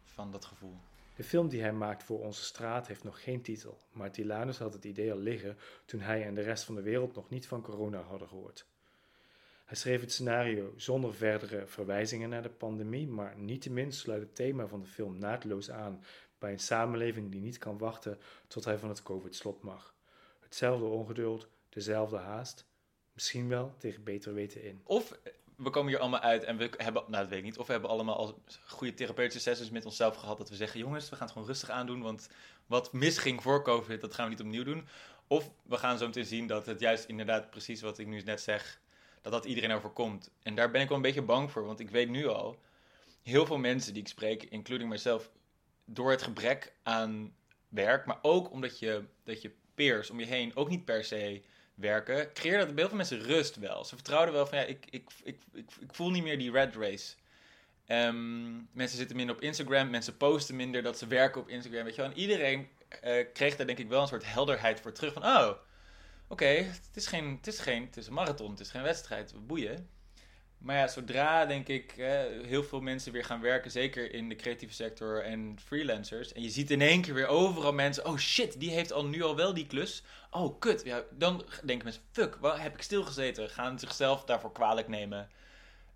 van 0.03 0.31
dat 0.31 0.45
gevoel. 0.45 0.77
De 1.15 1.23
film 1.23 1.49
die 1.49 1.61
hij 1.61 1.73
maakt 1.73 2.03
voor 2.03 2.19
onze 2.19 2.43
straat 2.43 2.87
heeft 2.87 3.03
nog 3.03 3.23
geen 3.23 3.41
titel, 3.41 3.77
maar 3.91 4.11
Tilanus 4.11 4.57
had 4.57 4.73
het 4.73 4.85
idee 4.85 5.11
al 5.11 5.17
liggen 5.17 5.57
toen 5.85 5.99
hij 5.99 6.25
en 6.25 6.33
de 6.33 6.41
rest 6.41 6.63
van 6.63 6.75
de 6.75 6.81
wereld 6.81 7.15
nog 7.15 7.29
niet 7.29 7.47
van 7.47 7.61
corona 7.61 8.01
hadden 8.01 8.27
gehoord. 8.27 8.65
Hij 9.65 9.77
schreef 9.77 10.01
het 10.01 10.11
scenario 10.11 10.73
zonder 10.77 11.13
verdere 11.13 11.67
verwijzingen 11.67 12.29
naar 12.29 12.41
de 12.41 12.49
pandemie, 12.49 13.07
maar 13.07 13.37
niettemin 13.37 13.91
sluit 13.91 14.21
het 14.21 14.35
thema 14.35 14.67
van 14.67 14.79
de 14.79 14.87
film 14.87 15.17
naadloos 15.17 15.71
aan 15.71 16.03
bij 16.39 16.51
een 16.51 16.59
samenleving 16.59 17.31
die 17.31 17.41
niet 17.41 17.57
kan 17.57 17.77
wachten 17.77 18.17
tot 18.47 18.65
hij 18.65 18.77
van 18.77 18.89
het 18.89 19.03
COVID-slot 19.03 19.61
mag. 19.61 19.92
Hetzelfde 20.53 20.85
ongeduld, 20.85 21.47
dezelfde 21.69 22.17
haast, 22.17 22.65
misschien 23.13 23.47
wel 23.47 23.75
tegen 23.77 24.03
beter 24.03 24.33
weten 24.33 24.63
in. 24.63 24.81
Of 24.83 25.17
we 25.55 25.69
komen 25.69 25.91
hier 25.91 25.99
allemaal 25.99 26.19
uit 26.19 26.43
en 26.43 26.57
we 26.57 26.69
hebben, 26.77 27.03
nou 27.07 27.21
dat 27.21 27.27
weet 27.27 27.37
ik 27.37 27.43
niet, 27.43 27.57
of 27.57 27.65
we 27.65 27.71
hebben 27.71 27.89
allemaal 27.89 28.15
al 28.15 28.41
goede 28.65 28.93
therapeutische 28.93 29.49
sessies 29.49 29.69
met 29.69 29.85
onszelf 29.85 30.15
gehad. 30.15 30.37
Dat 30.37 30.49
we 30.49 30.55
zeggen, 30.55 30.79
jongens, 30.79 31.09
we 31.09 31.15
gaan 31.15 31.23
het 31.23 31.33
gewoon 31.33 31.47
rustig 31.47 31.69
aandoen, 31.69 32.01
want 32.01 32.29
wat 32.65 32.93
misging 32.93 33.41
voor 33.41 33.63
COVID, 33.63 34.01
dat 34.01 34.13
gaan 34.13 34.25
we 34.25 34.31
niet 34.31 34.41
opnieuw 34.41 34.63
doen. 34.63 34.87
Of 35.27 35.51
we 35.63 35.77
gaan 35.77 35.97
zo 35.97 36.05
meteen 36.05 36.25
zien 36.25 36.47
dat 36.47 36.65
het 36.65 36.79
juist 36.79 37.05
inderdaad 37.05 37.49
precies 37.49 37.81
wat 37.81 37.97
ik 37.97 38.07
nu 38.07 38.21
net 38.21 38.41
zeg, 38.41 38.81
dat 39.21 39.31
dat 39.31 39.45
iedereen 39.45 39.71
overkomt. 39.71 40.31
En 40.43 40.55
daar 40.55 40.71
ben 40.71 40.81
ik 40.81 40.87
wel 40.87 40.97
een 40.97 41.03
beetje 41.03 41.21
bang 41.21 41.51
voor, 41.51 41.65
want 41.65 41.79
ik 41.79 41.89
weet 41.89 42.09
nu 42.09 42.27
al, 42.27 42.59
heel 43.23 43.45
veel 43.45 43.57
mensen 43.57 43.93
die 43.93 44.01
ik 44.01 44.07
spreek, 44.07 44.43
including 44.43 44.89
mezelf, 44.89 45.31
door 45.85 46.11
het 46.11 46.21
gebrek 46.21 46.73
aan 46.83 47.35
werk, 47.69 48.05
maar 48.05 48.19
ook 48.21 48.51
omdat 48.51 48.79
je, 48.79 49.03
dat 49.23 49.41
je 49.41 49.51
peers 49.75 50.09
om 50.09 50.19
je 50.19 50.25
heen 50.25 50.55
ook 50.55 50.69
niet 50.69 50.85
per 50.85 51.03
se 51.03 51.41
werken, 51.75 52.33
creëerde 52.33 52.65
dat 52.65 52.67
bij 52.67 52.77
heel 52.77 52.87
veel 52.87 52.97
mensen 52.97 53.21
rust 53.21 53.55
wel. 53.55 53.85
Ze 53.85 53.95
vertrouwden 53.95 54.33
wel 54.33 54.45
van 54.45 54.57
ja, 54.57 54.63
ik, 54.63 54.85
ik, 54.89 55.09
ik, 55.23 55.37
ik, 55.53 55.65
voel 55.91 56.11
niet 56.11 56.23
meer 56.23 56.37
die 56.37 56.51
red 56.51 56.75
race. 56.75 57.15
Ehm, 57.85 58.53
mensen 58.71 58.97
zitten 58.97 59.15
minder 59.15 59.35
op 59.35 59.41
Instagram, 59.41 59.89
mensen 59.89 60.17
posten 60.17 60.55
minder 60.55 60.83
dat 60.83 60.97
ze 60.97 61.07
werken 61.07 61.41
op 61.41 61.49
Instagram, 61.49 61.83
weet 61.83 61.95
je 61.95 62.01
wel. 62.01 62.11
En 62.11 62.17
iedereen 62.17 62.67
eh, 63.01 63.25
kreeg 63.33 63.55
daar 63.55 63.65
denk 63.65 63.79
ik 63.79 63.87
wel 63.87 64.01
een 64.01 64.07
soort 64.07 64.33
helderheid 64.33 64.79
voor 64.79 64.91
terug 64.91 65.13
van, 65.13 65.25
oh, 65.25 65.51
oké, 66.27 66.45
het, 66.45 66.89
is 66.93 67.07
geen, 67.07 67.35
het 67.35 67.47
is 67.47 67.59
geen, 67.59 67.85
het 67.85 67.97
is 67.97 68.07
een 68.07 68.13
marathon, 68.13 68.51
het 68.51 68.59
is 68.59 68.71
geen 68.71 68.81
wedstrijd, 68.83 69.33
boeien. 69.47 69.89
Maar 70.63 70.75
ja, 70.75 70.87
zodra 70.87 71.45
denk 71.45 71.67
ik 71.67 71.91
heel 72.45 72.63
veel 72.63 72.81
mensen 72.81 73.11
weer 73.11 73.25
gaan 73.25 73.41
werken, 73.41 73.71
zeker 73.71 74.13
in 74.13 74.29
de 74.29 74.35
creatieve 74.35 74.73
sector 74.73 75.23
en 75.23 75.57
freelancers. 75.65 76.33
En 76.33 76.41
je 76.41 76.49
ziet 76.49 76.71
in 76.71 76.81
één 76.81 77.01
keer 77.01 77.13
weer 77.13 77.27
overal 77.27 77.73
mensen, 77.73 78.05
oh 78.05 78.17
shit, 78.17 78.59
die 78.59 78.69
heeft 78.69 78.93
al 78.93 79.05
nu 79.05 79.21
al 79.21 79.35
wel 79.35 79.53
die 79.53 79.67
klus. 79.67 80.03
Oh 80.29 80.59
kut, 80.59 80.83
ja, 80.85 81.03
dan 81.11 81.45
denken 81.63 81.83
mensen, 81.83 82.03
fuck, 82.11 82.35
waar 82.35 82.61
heb 82.61 82.73
ik 82.73 82.81
stilgezeten? 82.81 83.49
Gaan 83.49 83.79
zichzelf 83.79 84.23
daarvoor 84.23 84.51
kwalijk 84.51 84.87
nemen. 84.87 85.29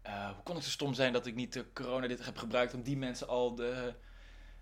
Uh, 0.06 0.26
hoe 0.34 0.44
kon 0.44 0.58
ik 0.58 0.64
zo 0.64 0.70
stom 0.70 0.94
zijn 0.94 1.14
dat 1.14 1.26
ik 1.26 1.36
niet 1.36 1.54
de 1.54 1.66
corona 1.74 2.08
dit 2.08 2.26
heb 2.26 2.38
gebruikt 2.38 2.74
om 2.74 2.82
die 2.84 2.98
mensen 2.98 3.28
al 3.28 3.56
de... 3.56 3.94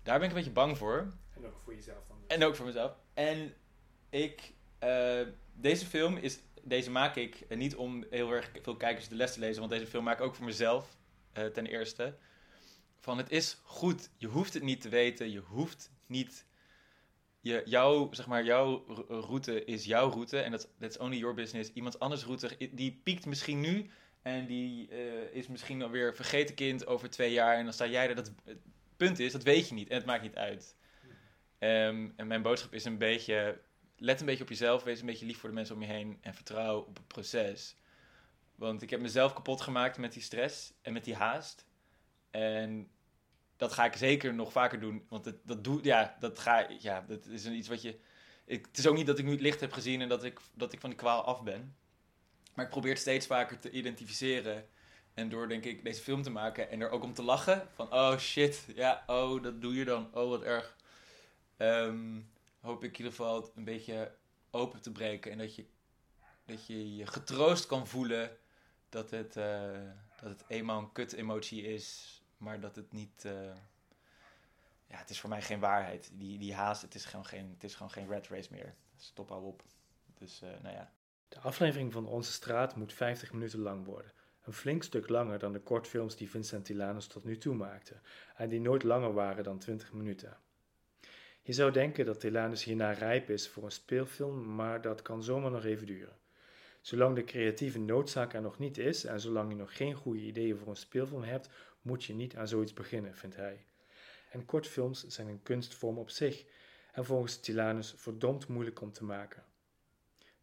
Daar 0.02 0.18
ben 0.18 0.28
ik 0.28 0.28
een 0.28 0.38
beetje 0.38 0.50
bang 0.50 0.78
voor. 0.78 1.12
En 1.34 1.46
ook 1.46 1.60
voor 1.64 1.74
jezelf 1.74 2.06
dan. 2.08 2.16
Dus. 2.20 2.36
En 2.36 2.44
ook 2.44 2.56
voor 2.56 2.66
mezelf. 2.66 2.92
En 3.14 3.54
ik, 4.10 4.52
uh, 4.84 5.20
deze 5.52 5.86
film 5.86 6.16
is 6.16 6.38
deze 6.68 6.90
maak 6.90 7.16
ik 7.16 7.56
niet 7.56 7.76
om 7.76 8.04
heel 8.10 8.30
erg 8.30 8.50
veel 8.62 8.76
kijkers 8.76 9.08
de 9.08 9.14
les 9.14 9.32
te 9.32 9.40
lezen, 9.40 9.58
want 9.58 9.70
deze 9.70 9.86
film 9.86 10.04
maak 10.04 10.18
ik 10.18 10.24
ook 10.24 10.34
voor 10.34 10.44
mezelf 10.44 10.96
uh, 11.38 11.44
ten 11.44 11.66
eerste. 11.66 12.16
Van 12.98 13.18
het 13.18 13.30
is 13.30 13.60
goed, 13.62 14.10
je 14.16 14.26
hoeft 14.26 14.54
het 14.54 14.62
niet 14.62 14.80
te 14.80 14.88
weten, 14.88 15.30
je 15.30 15.38
hoeft 15.40 15.90
niet. 16.06 16.46
Je, 17.40 17.62
jouw, 17.64 18.12
zeg 18.12 18.26
maar, 18.26 18.44
jouw 18.44 18.84
route 19.08 19.64
is 19.64 19.84
jouw 19.84 20.10
route 20.10 20.40
en 20.40 20.50
dat 20.50 20.68
that's 20.78 20.98
only 20.98 21.16
your 21.16 21.34
business. 21.34 21.70
Iemand 21.72 21.98
anders 21.98 22.24
route, 22.24 22.56
die 22.72 23.00
piekt 23.02 23.26
misschien 23.26 23.60
nu 23.60 23.90
en 24.22 24.46
die 24.46 24.88
uh, 24.90 25.34
is 25.34 25.46
misschien 25.46 25.82
alweer 25.82 26.14
vergeten 26.14 26.54
kind 26.54 26.86
over 26.86 27.10
twee 27.10 27.32
jaar 27.32 27.56
en 27.56 27.64
dan 27.64 27.72
sta 27.72 27.86
jij 27.86 28.08
er. 28.08 28.14
Dat, 28.14 28.32
het 28.44 28.58
punt 28.96 29.18
is, 29.18 29.32
dat 29.32 29.42
weet 29.42 29.68
je 29.68 29.74
niet 29.74 29.88
en 29.88 29.96
het 29.96 30.06
maakt 30.06 30.22
niet 30.22 30.36
uit. 30.36 30.76
Um, 31.58 32.12
en 32.16 32.26
mijn 32.26 32.42
boodschap 32.42 32.74
is 32.74 32.84
een 32.84 32.98
beetje 32.98 33.60
let 33.96 34.20
een 34.20 34.26
beetje 34.26 34.42
op 34.42 34.48
jezelf, 34.48 34.82
wees 34.82 35.00
een 35.00 35.06
beetje 35.06 35.26
lief 35.26 35.38
voor 35.38 35.48
de 35.48 35.54
mensen 35.54 35.74
om 35.74 35.80
je 35.80 35.88
heen 35.88 36.18
en 36.20 36.34
vertrouw 36.34 36.78
op 36.78 36.96
het 36.96 37.06
proces. 37.06 37.76
Want 38.54 38.82
ik 38.82 38.90
heb 38.90 39.00
mezelf 39.00 39.32
kapot 39.32 39.60
gemaakt 39.60 39.98
met 39.98 40.12
die 40.12 40.22
stress 40.22 40.72
en 40.82 40.92
met 40.92 41.04
die 41.04 41.14
haast. 41.14 41.66
En 42.30 42.90
dat 43.56 43.72
ga 43.72 43.84
ik 43.84 43.96
zeker 43.96 44.34
nog 44.34 44.52
vaker 44.52 44.80
doen. 44.80 45.06
Want 45.08 45.32
dat, 45.44 45.64
doe, 45.64 45.84
ja, 45.84 46.16
dat, 46.20 46.38
ga, 46.38 46.66
ja, 46.78 47.04
dat 47.08 47.26
is 47.26 47.46
iets 47.46 47.68
wat 47.68 47.82
je. 47.82 47.98
Ik, 48.44 48.66
het 48.66 48.78
is 48.78 48.86
ook 48.86 48.96
niet 48.96 49.06
dat 49.06 49.18
ik 49.18 49.24
nu 49.24 49.30
het 49.30 49.40
licht 49.40 49.60
heb 49.60 49.72
gezien 49.72 50.00
en 50.00 50.08
dat 50.08 50.24
ik, 50.24 50.40
dat 50.54 50.72
ik 50.72 50.80
van 50.80 50.90
die 50.90 50.98
kwaal 50.98 51.22
af 51.22 51.42
ben. 51.42 51.76
Maar 52.54 52.64
ik 52.64 52.70
probeer 52.70 52.90
het 52.90 53.00
steeds 53.00 53.26
vaker 53.26 53.58
te 53.58 53.70
identificeren. 53.70 54.68
En 55.14 55.28
door, 55.28 55.48
denk 55.48 55.64
ik, 55.64 55.84
deze 55.84 56.02
film 56.02 56.22
te 56.22 56.30
maken 56.30 56.70
en 56.70 56.80
er 56.80 56.90
ook 56.90 57.02
om 57.02 57.14
te 57.14 57.22
lachen. 57.22 57.68
Van, 57.74 57.92
oh 57.92 58.18
shit, 58.18 58.64
ja, 58.74 59.04
oh, 59.06 59.42
dat 59.42 59.60
doe 59.60 59.74
je 59.74 59.84
dan. 59.84 60.08
Oh, 60.14 60.28
wat 60.28 60.42
erg. 60.42 60.76
Um, 61.58 62.30
hoop 62.66 62.84
ik 62.84 62.90
in 62.90 62.96
ieder 62.96 63.12
geval 63.12 63.50
een 63.54 63.64
beetje 63.64 64.14
open 64.50 64.80
te 64.80 64.92
breken. 64.92 65.32
En 65.32 65.38
dat 65.38 65.54
je 65.54 65.66
dat 66.46 66.66
je, 66.66 67.06
getroost 67.06 67.66
kan 67.66 67.86
voelen 67.86 68.36
dat 68.88 69.10
het, 69.10 69.36
uh, 69.36 69.70
dat 70.20 70.30
het 70.30 70.44
eenmaal 70.48 70.78
een 70.78 70.92
kut 70.92 71.12
emotie 71.12 71.62
is. 71.62 72.14
Maar 72.36 72.60
dat 72.60 72.76
het 72.76 72.92
niet... 72.92 73.24
Uh, 73.26 73.32
ja, 74.86 74.96
het 74.96 75.10
is 75.10 75.20
voor 75.20 75.28
mij 75.28 75.42
geen 75.42 75.60
waarheid. 75.60 76.10
Die, 76.12 76.38
die 76.38 76.54
haast, 76.54 76.82
het 76.82 76.94
is 76.94 77.04
gewoon 77.04 77.26
geen, 77.26 77.50
het 77.50 77.64
is 77.64 77.74
gewoon 77.74 77.92
geen 77.92 78.08
red 78.08 78.28
race 78.28 78.52
meer. 78.52 78.74
Stop 78.96 79.30
al 79.30 79.42
op. 79.42 79.62
Dus, 80.14 80.42
uh, 80.42 80.48
nou 80.62 80.74
ja. 80.74 80.92
De 81.28 81.40
aflevering 81.40 81.92
van 81.92 82.06
Onze 82.06 82.32
Straat 82.32 82.76
moet 82.76 82.92
50 82.92 83.32
minuten 83.32 83.58
lang 83.58 83.84
worden. 83.84 84.12
Een 84.42 84.52
flink 84.52 84.82
stuk 84.82 85.08
langer 85.08 85.38
dan 85.38 85.52
de 85.52 85.60
kortfilms 85.60 86.16
die 86.16 86.30
Vincent 86.30 86.64
Tilanus 86.64 87.06
tot 87.06 87.24
nu 87.24 87.38
toe 87.38 87.54
maakte. 87.54 88.00
En 88.36 88.48
die 88.48 88.60
nooit 88.60 88.82
langer 88.82 89.12
waren 89.12 89.44
dan 89.44 89.58
20 89.58 89.92
minuten. 89.92 90.36
Je 91.46 91.52
zou 91.52 91.72
denken 91.72 92.06
dat 92.06 92.20
Telanus 92.20 92.64
hierna 92.64 92.90
rijp 92.90 93.30
is 93.30 93.48
voor 93.48 93.64
een 93.64 93.70
speelfilm, 93.70 94.54
maar 94.54 94.80
dat 94.80 95.02
kan 95.02 95.22
zomaar 95.22 95.50
nog 95.50 95.64
even 95.64 95.86
duren. 95.86 96.16
Zolang 96.80 97.14
de 97.14 97.24
creatieve 97.24 97.78
noodzaak 97.78 98.34
er 98.34 98.40
nog 98.40 98.58
niet 98.58 98.78
is 98.78 99.04
en 99.04 99.20
zolang 99.20 99.50
je 99.50 99.56
nog 99.56 99.76
geen 99.76 99.94
goede 99.94 100.20
ideeën 100.20 100.56
voor 100.56 100.68
een 100.68 100.76
speelfilm 100.76 101.22
hebt, 101.22 101.48
moet 101.82 102.04
je 102.04 102.14
niet 102.14 102.36
aan 102.36 102.48
zoiets 102.48 102.72
beginnen, 102.72 103.16
vindt 103.16 103.36
hij. 103.36 103.64
En 104.30 104.44
kortfilms 104.44 105.06
zijn 105.06 105.28
een 105.28 105.42
kunstvorm 105.42 105.98
op 105.98 106.10
zich 106.10 106.44
en 106.92 107.04
volgens 107.04 107.40
Tilanus 107.40 107.94
verdomd 107.96 108.48
moeilijk 108.48 108.80
om 108.80 108.92
te 108.92 109.04
maken. 109.04 109.44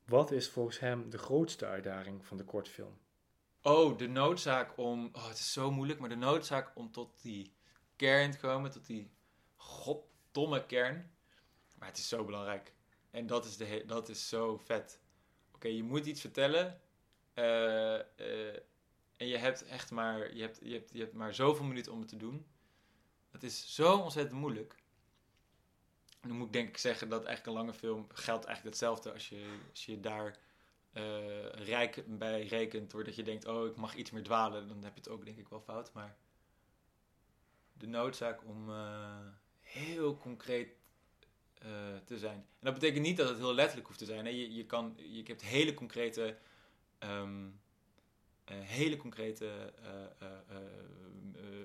Wat 0.06 0.32
is 0.32 0.50
volgens 0.50 0.80
hem 0.80 1.10
de 1.10 1.18
grootste 1.18 1.66
uitdaging 1.66 2.26
van 2.26 2.38
de 2.38 2.44
kortfilm? 2.44 2.98
Oh, 3.62 3.98
de 3.98 4.08
noodzaak 4.08 4.78
om. 4.78 5.10
Oh, 5.14 5.28
het 5.28 5.38
is 5.38 5.54
zo 5.54 5.72
moeilijk, 5.72 6.00
maar 6.00 6.10
de 6.10 6.16
noodzaak 6.16 6.72
om 6.76 6.92
tot 6.92 7.22
die 7.22 7.54
kern 7.96 8.32
te 8.32 8.38
komen, 8.38 8.72
tot 8.72 8.86
die 8.86 9.12
god 9.56 10.12
domme 10.34 10.66
kern. 10.66 11.12
Maar 11.78 11.88
het 11.88 11.98
is 11.98 12.08
zo 12.08 12.26
belangrijk. 12.26 12.74
En 13.12 13.28
dat 13.28 13.46
is, 13.46 13.58
de 13.58 13.84
dat 13.86 14.10
is 14.10 14.30
zo 14.30 14.58
vet. 14.58 15.00
Oké, 15.52 15.68
je 15.68 15.84
moet 15.84 16.06
iets 16.06 16.22
vertellen. 16.22 16.82
Uh, 17.36 17.44
uh, 17.44 18.56
en 19.18 19.28
je 19.28 19.38
hebt 19.38 19.66
echt 19.66 19.92
maar, 19.92 20.36
je 20.36 20.42
hebt, 20.42 20.60
je, 20.62 20.74
hebt, 20.74 20.90
je 20.94 21.00
hebt 21.00 21.14
maar 21.14 21.34
zoveel 21.34 21.66
minuten 21.66 21.92
om 21.92 22.00
het 22.00 22.10
te 22.10 22.18
doen. 22.18 22.46
Het 23.32 23.44
is 23.44 23.76
zo 23.76 23.98
ontzettend 23.98 24.40
moeilijk. 24.40 24.76
En 26.22 26.30
dan 26.30 26.38
moet 26.38 26.48
ik 26.48 26.54
denk 26.54 26.70
ik 26.70 26.78
zeggen 26.78 27.10
dat 27.10 27.26
eigenlijk 27.26 27.48
een 27.48 27.64
lange 27.64 27.78
film 27.78 28.08
geldt 28.14 28.46
eigenlijk 28.46 28.76
hetzelfde 28.76 29.12
als 29.14 29.30
je, 29.30 29.60
als 29.70 29.86
je 29.86 30.00
daar 30.00 30.38
uh, 30.94 31.50
rijk 31.50 32.04
bij 32.08 32.46
rekent. 32.46 32.92
Doordat 32.92 33.16
je 33.16 33.24
denkt, 33.24 33.46
oh 33.46 33.68
ik 33.68 33.76
mag 33.76 33.96
iets 33.96 34.12
meer 34.12 34.24
dwalen. 34.24 34.68
Dan 34.68 34.84
heb 34.84 34.94
je 34.94 35.00
het 35.00 35.10
ook 35.10 35.26
denk 35.26 35.38
ik 35.38 35.50
wel 35.50 35.62
fout. 35.62 35.94
Maar 35.94 36.18
de 37.74 37.88
noodzaak 37.88 38.44
om 38.46 38.70
heel 39.74 40.18
concreet 40.18 40.68
uh, 41.66 41.70
te 42.06 42.18
zijn. 42.18 42.36
En 42.36 42.46
dat 42.60 42.74
betekent 42.74 43.06
niet 43.06 43.18
dat 43.18 43.30
het 43.30 43.38
heel 43.38 43.54
letterlijk 43.54 43.88
hoeft 43.88 44.00
te 44.00 44.06
zijn. 44.06 44.26
Je, 44.26 44.54
je, 44.54 44.66
kan, 44.66 44.96
je 44.98 45.24
hebt 45.24 45.42
hele 45.42 45.74
concrete, 45.74 46.38
um, 47.00 47.60
uh, 48.52 48.58
hele 48.60 48.98
concrete 48.98 49.74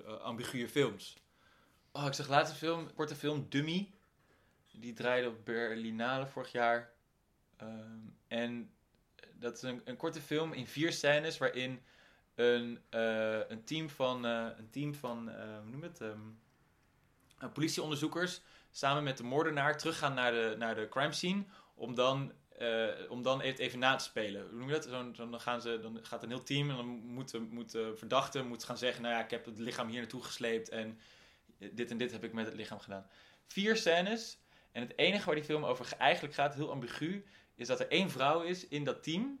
uh, 0.05 0.13
ambiguë 0.21 0.67
films. 0.67 1.17
Oh, 1.91 2.05
ik 2.05 2.13
zag 2.13 2.27
laatste 2.27 2.55
film, 2.55 2.93
korte 2.93 3.15
film 3.15 3.45
Dummy. 3.49 3.91
Die 4.71 4.93
draaide 4.93 5.27
op 5.27 5.45
Berlinale 5.45 6.27
vorig 6.27 6.51
jaar. 6.51 6.93
Um, 7.61 8.15
en 8.27 8.71
dat 9.33 9.55
is 9.55 9.61
een, 9.61 9.97
korte 9.97 10.21
film 10.21 10.53
in 10.53 10.67
vier 10.67 10.91
scènes 10.91 11.37
waarin 11.37 11.81
een, 12.35 12.79
een 13.49 13.63
team 13.63 13.89
van, 13.89 14.23
een 14.23 14.69
team 14.69 14.93
van 14.93 15.29
hoe 15.61 15.69
noem 15.69 15.83
het? 15.83 15.99
Um, 15.99 16.07
uh, 16.09 16.48
politieonderzoekers 17.53 18.41
samen 18.71 19.03
met 19.03 19.17
de 19.17 19.23
moordenaar 19.23 19.77
teruggaan 19.77 20.13
naar 20.13 20.31
de, 20.31 20.55
naar 20.57 20.75
de 20.75 20.87
crime 20.89 21.13
scene 21.13 21.43
om 21.75 21.95
dan, 21.95 22.31
uh, 22.61 22.87
om 23.09 23.21
dan 23.21 23.41
even 23.41 23.79
na 23.79 23.95
te 23.95 24.03
spelen. 24.03 24.47
Hoe 24.49 24.59
noem 24.59 24.67
je 24.67 24.73
dat? 24.73 24.83
Zo, 24.83 25.11
dan, 25.11 25.39
gaan 25.39 25.61
ze, 25.61 25.79
dan 25.81 25.99
gaat 26.01 26.23
een 26.23 26.29
heel 26.29 26.43
team 26.43 26.69
en 26.69 26.75
dan 26.75 26.87
moet, 26.87 27.49
moet 27.51 27.71
de 27.71 27.93
verdachte 27.95 28.43
moet 28.43 28.63
gaan 28.63 28.77
zeggen, 28.77 29.01
nou 29.01 29.13
ja, 29.15 29.23
ik 29.23 29.29
heb 29.29 29.45
het 29.45 29.59
lichaam 29.59 29.87
hier 29.87 29.99
naartoe 29.99 30.23
gesleept 30.23 30.69
en 30.69 30.99
dit 31.57 31.91
en 31.91 31.97
dit 31.97 32.11
heb 32.11 32.23
ik 32.23 32.33
met 32.33 32.45
het 32.45 32.55
lichaam 32.55 32.79
gedaan. 32.79 33.05
Vier 33.47 33.75
scènes 33.75 34.39
en 34.71 34.81
het 34.81 34.97
enige 34.97 35.25
waar 35.25 35.35
die 35.35 35.43
film 35.43 35.65
over 35.65 35.97
eigenlijk 35.97 36.33
gaat, 36.33 36.55
heel 36.55 36.71
ambigu, 36.71 37.25
is 37.55 37.67
dat 37.67 37.79
er 37.79 37.87
één 37.87 38.09
vrouw 38.09 38.41
is 38.41 38.67
in 38.67 38.83
dat 38.83 39.03
team 39.03 39.39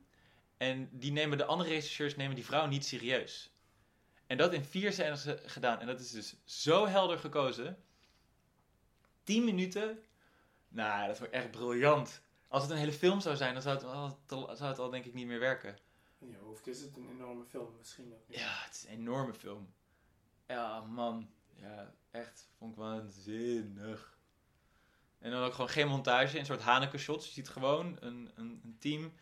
en 0.57 0.89
die 0.91 1.11
nemen 1.11 1.37
de 1.37 1.45
andere 1.45 1.69
regisseurs 1.69 2.15
nemen 2.15 2.35
die 2.35 2.45
vrouw 2.45 2.67
niet 2.67 2.85
serieus. 2.85 3.51
En 4.27 4.37
dat 4.37 4.53
in 4.53 4.63
vier 4.63 4.91
scènes 4.91 5.25
gedaan. 5.45 5.79
En 5.79 5.87
dat 5.87 5.99
is 5.99 6.11
dus 6.11 6.35
zo 6.45 6.87
helder 6.87 7.17
gekozen 7.17 7.83
10 9.29 9.43
minuten. 9.43 10.03
Nou, 10.67 11.07
dat 11.07 11.17
wordt 11.17 11.33
echt 11.33 11.51
briljant. 11.51 12.21
Als 12.47 12.63
het 12.63 12.71
een 12.71 12.77
hele 12.77 12.91
film 12.91 13.19
zou 13.19 13.35
zijn, 13.35 13.53
dan 13.53 13.61
zou 13.61 13.75
het 13.75 13.85
al, 14.31 14.55
zou 14.55 14.69
het 14.69 14.79
al 14.79 14.89
denk 14.89 15.05
ik 15.05 15.13
niet 15.13 15.27
meer 15.27 15.39
werken. 15.39 15.77
In 16.19 16.29
je 16.29 16.37
hoofd 16.37 16.67
is 16.67 16.81
het 16.81 16.97
een 16.97 17.09
enorme 17.09 17.45
film 17.45 17.75
misschien 17.77 18.13
ook. 18.13 18.23
Ja, 18.27 18.63
het 18.63 18.73
is 18.73 18.83
een 18.83 18.89
enorme 18.89 19.33
film. 19.33 19.73
Ja, 20.47 20.81
man. 20.81 21.29
Ja, 21.55 21.93
echt. 22.11 22.49
Vond 22.57 22.71
ik 22.71 22.77
waanzinnig. 22.77 24.17
En 25.19 25.31
dan 25.31 25.43
ook 25.43 25.53
gewoon 25.53 25.69
geen 25.69 25.87
montage, 25.87 26.39
een 26.39 26.45
soort 26.45 26.61
Haneke 26.61 26.97
shots. 26.97 27.25
Je 27.25 27.31
ziet 27.31 27.49
gewoon 27.49 27.97
een, 27.99 28.31
een, 28.35 28.61
een 28.63 28.77
team, 28.79 29.13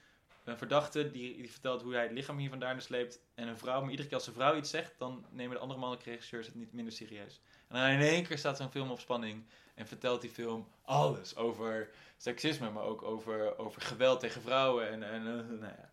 een 0.47 0.57
verdachte 0.57 1.11
die, 1.11 1.37
die 1.37 1.51
vertelt 1.51 1.81
hoe 1.81 1.93
hij 1.93 2.03
het 2.03 2.11
lichaam 2.11 2.37
hier 2.37 2.49
vandaan 2.49 2.81
sleept. 2.81 3.19
En 3.35 3.47
een 3.47 3.57
vrouw, 3.57 3.81
maar 3.81 3.89
iedere 3.89 4.07
keer 4.07 4.17
als 4.17 4.27
een 4.27 4.33
vrouw 4.33 4.55
iets 4.55 4.69
zegt, 4.69 4.93
dan 4.97 5.25
nemen 5.29 5.55
de 5.55 5.61
andere 5.61 5.79
mannelijke 5.79 6.09
regisseurs 6.09 6.45
het 6.45 6.55
niet 6.55 6.73
minder 6.73 6.93
serieus. 6.93 7.41
En 7.67 7.75
dan 7.75 7.89
in 7.89 7.99
één 7.99 8.23
keer 8.27 8.37
staat 8.37 8.57
zo'n 8.57 8.71
film 8.71 8.91
op 8.91 8.99
spanning. 8.99 9.45
En 9.75 9.87
vertelt 9.87 10.21
die 10.21 10.29
film 10.29 10.67
alles 10.81 11.35
over 11.35 11.89
seksisme, 12.17 12.69
maar 12.69 12.83
ook 12.83 13.01
over, 13.01 13.57
over 13.57 13.81
geweld 13.81 14.19
tegen 14.19 14.41
vrouwen. 14.41 14.89
En, 14.89 15.03
en 15.03 15.21
uh, 15.21 15.59
nou 15.59 15.73
ja. 15.77 15.91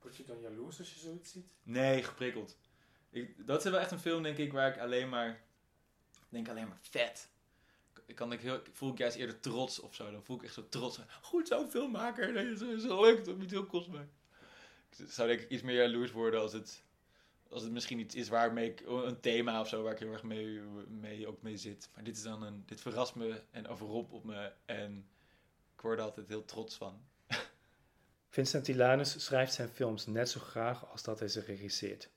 Word 0.00 0.16
je 0.16 0.24
dan 0.24 0.40
jaloers 0.40 0.78
als 0.78 0.94
je 0.94 1.00
zoiets 1.00 1.32
ziet? 1.32 1.54
Nee, 1.62 2.02
geprikkeld. 2.02 2.58
Ik, 3.10 3.46
dat 3.46 3.64
is 3.64 3.70
wel 3.70 3.80
echt 3.80 3.90
een 3.90 3.98
film, 3.98 4.22
denk 4.22 4.36
ik, 4.36 4.52
waar 4.52 4.68
ik 4.74 4.78
alleen 4.78 5.08
maar... 5.08 5.42
denk 6.28 6.48
alleen 6.48 6.68
maar 6.68 6.78
vet. 6.80 7.28
Kan 8.14 8.32
ik 8.32 8.40
heel, 8.40 8.60
voel 8.72 8.92
ik 8.92 8.98
juist 8.98 9.16
eerder 9.16 9.40
trots 9.40 9.80
of 9.80 9.94
zo. 9.94 10.10
Dan 10.10 10.24
voel 10.24 10.36
ik 10.36 10.42
echt 10.42 10.54
zo 10.54 10.68
trots. 10.68 10.98
Goed 11.22 11.48
zo, 11.48 11.66
filmmaker. 11.66 12.32
Dat 12.32 12.44
is 12.44 12.82
zo 12.82 13.04
lukt 13.04 13.28
om 13.28 13.42
iets 13.42 13.52
heel 13.52 13.66
kostbaar. 13.66 14.08
Ik 14.96 15.10
zou 15.10 15.28
denk 15.28 15.40
ik 15.40 15.50
iets 15.50 15.62
meer 15.62 15.74
jaloers 15.74 16.10
worden 16.10 16.40
als 16.40 16.52
het, 16.52 16.84
als 17.48 17.62
het 17.62 17.72
misschien 17.72 17.98
iets 17.98 18.14
is 18.14 18.28
waarmee 18.28 18.70
ik, 18.70 18.80
een 18.86 19.20
thema 19.20 19.60
of 19.60 19.68
zo, 19.68 19.82
waar 19.82 19.92
ik 19.92 19.98
heel 19.98 20.12
erg 20.12 20.22
mee, 20.22 20.60
mee, 20.88 21.26
ook 21.26 21.42
mee 21.42 21.56
zit. 21.56 21.88
Maar 21.94 22.04
dit 22.04 22.16
is 22.16 22.22
dan 22.22 22.42
een, 22.42 22.62
dit 22.66 22.80
verrast 22.80 23.14
me 23.14 23.42
en 23.50 23.68
overroep 23.68 24.12
op 24.12 24.24
me. 24.24 24.52
En 24.64 25.08
ik 25.74 25.80
word 25.80 25.98
er 25.98 26.04
altijd 26.04 26.28
heel 26.28 26.44
trots 26.44 26.76
van. 26.76 27.02
Vincent 28.28 28.64
Tilanus 28.64 29.24
schrijft 29.24 29.52
zijn 29.52 29.68
films 29.68 30.06
net 30.06 30.28
zo 30.30 30.40
graag 30.40 30.90
als 30.90 31.02
dat 31.02 31.18
hij 31.18 31.28
ze 31.28 31.40
regisseert. 31.40 32.10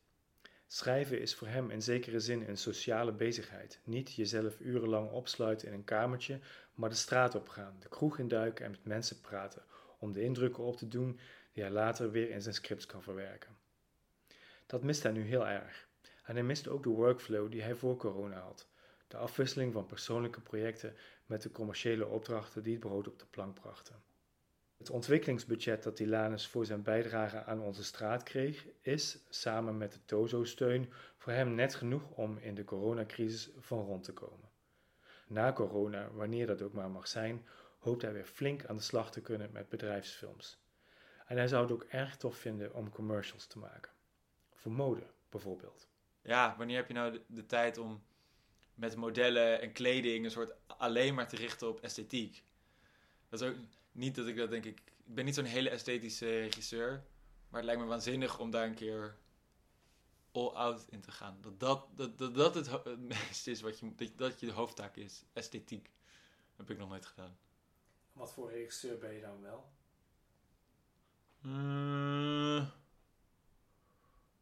Schrijven 0.76 1.20
is 1.20 1.36
voor 1.36 1.48
hem 1.48 1.70
in 1.70 1.82
zekere 1.82 2.20
zin 2.20 2.48
een 2.48 2.58
sociale 2.58 3.12
bezigheid. 3.12 3.80
Niet 3.84 4.14
jezelf 4.14 4.60
urenlang 4.60 5.12
opsluiten 5.12 5.68
in 5.68 5.74
een 5.74 5.84
kamertje, 5.84 6.40
maar 6.74 6.90
de 6.90 6.96
straat 6.96 7.36
opgaan, 7.36 7.76
de 7.80 7.90
kroeg 7.90 8.20
induiken 8.20 8.66
en 8.66 8.72
met 8.72 8.86
mensen 8.86 9.22
praten, 9.22 9.64
om 10.00 10.12
de 10.12 10.22
indrukken 10.22 10.64
op 10.64 10.78
te 10.78 10.88
doen 10.88 11.20
die 11.52 11.64
hij 11.64 11.72
later 11.72 12.12
weer 12.12 12.30
in 12.30 12.42
zijn 12.42 12.56
scripts 12.56 12.86
kan 12.86 13.04
verwerken. 13.04 13.58
Dat 14.66 14.84
mist 14.84 15.04
hij 15.04 15.12
nu 15.12 15.22
heel 15.22 15.48
erg. 15.48 15.88
En 16.24 16.36
hij 16.36 16.44
mist 16.44 16.68
ook 16.68 16.84
de 16.84 16.90
workflow 16.90 17.52
die 17.52 17.62
hij 17.62 17.76
voor 17.76 17.98
corona 17.98 18.40
had. 18.40 18.68
De 19.08 19.18
afwisseling 19.18 19.74
van 19.74 19.86
persoonlijke 19.86 20.42
projecten 20.42 20.96
met 21.26 21.42
de 21.42 21.52
commerciële 21.52 22.08
opdrachten 22.08 22.64
die 22.64 22.74
het 22.74 22.82
brood 22.86 23.08
op 23.08 23.20
de 23.20 23.26
plank 23.30 23.54
brachten. 23.54 24.04
Het 24.86 24.93
ontwikkelingsbudget 24.93 25.84
dat 25.84 25.95
Tilanus 25.95 26.48
voor 26.48 26.65
zijn 26.65 26.84
bijdrage 26.84 27.43
aan 27.43 27.62
onze 27.62 27.84
straat 27.84 28.24
kreeg, 28.24 28.65
is, 28.82 29.17
samen 29.30 29.78
met 29.78 29.91
de 29.91 30.00
Tozo-steun, 30.06 30.91
voor 31.17 31.34
hem 31.34 31.56
net 31.56 31.76
genoeg 31.76 32.10
om 32.10 32.38
in 32.38 32.56
de 32.56 32.63
coronacrisis 32.63 33.50
van 33.58 33.86
rond 33.86 34.04
te 34.04 34.13
komen. 34.13 34.50
Na 35.28 35.54
corona, 35.54 36.12
wanneer 36.12 36.48
dat 36.48 36.62
ook 36.62 36.74
maar 36.74 36.89
mag 36.89 37.08
zijn, 37.08 37.45
hoopt 37.80 38.02
hij 38.02 38.13
weer 38.13 38.26
flink 38.26 38.65
aan 38.65 38.76
de 38.76 38.82
slag 38.82 39.12
te 39.12 39.21
kunnen 39.21 39.52
met 39.52 39.69
bedrijfsfilms. 39.69 40.60
En 41.26 41.38
hij 41.38 41.48
zou 41.48 41.63
het 41.63 41.71
ook 41.71 41.86
erg 41.89 42.17
tof 42.17 42.38
vinden 42.38 42.74
om 42.74 42.89
commercials 42.89 43.48
te 43.48 43.60
maken. 43.60 43.91
Voor 44.54 44.71
mode 44.71 45.04
bijvoorbeeld. 45.30 45.88
Ja, 46.21 46.56
wanneer 46.58 46.76
heb 46.78 46.88
je 46.88 46.93
nou 46.93 47.12
de, 47.12 47.21
de 47.28 47.45
tijd 47.45 47.78
om 47.78 48.04
met 48.74 48.95
modellen 48.95 49.62
en 49.62 49.71
kleding 49.71 50.26
een 50.26 50.32
soort 50.32 50.54
alleen 50.67 51.13
maar 51.13 51.28
te 51.28 51.36
richten 51.36 51.67
op 51.67 51.80
esthetiek? 51.80 52.43
Dat 53.30 53.41
is 53.41 53.48
ook 53.48 53.56
niet 53.96 54.16
dat 54.16 54.28
ik 54.28 54.36
dat 54.36 54.50
denk 54.50 54.66
ik. 54.66 54.80
Ik 55.06 55.16
ben 55.16 55.26
niet 55.26 55.36
zo'n 55.36 55.46
hele 55.46 55.70
esthetische 55.70 56.40
regisseur. 56.40 56.90
Maar 57.50 57.60
het 57.60 57.66
lijkt 57.66 57.82
me 57.82 57.88
waanzinnig 57.88 58.40
om 58.40 58.52
daar 58.52 58.68
een 58.68 58.76
keer 58.76 59.18
all 60.32 60.48
out 60.48 60.86
in 60.90 61.02
te 61.02 61.12
gaan. 61.12 61.38
Dat 61.42 61.60
dat, 61.60 61.88
dat, 61.98 62.18
dat, 62.18 62.36
dat 62.36 62.56
het, 62.56 62.72
het 62.72 63.00
meeste 63.00 63.52
is 63.52 63.62
wat 63.62 63.80
je, 63.80 63.96
dat, 63.96 64.18
dat 64.18 64.40
je 64.40 64.46
de 64.46 64.52
hoofdtaak 64.52 64.96
is. 64.96 65.24
Esthetiek. 65.34 65.84
Dat 66.56 66.68
heb 66.68 66.70
ik 66.70 66.78
nog 66.78 66.90
nooit 66.90 67.06
gedaan. 67.06 67.38
Wat 68.14 68.34
voor 68.34 68.52
regisseur 68.52 68.98
ben 68.98 69.14
je 69.14 69.22
dan 69.22 69.42
wel? 69.42 69.74
Uh, 71.42 72.68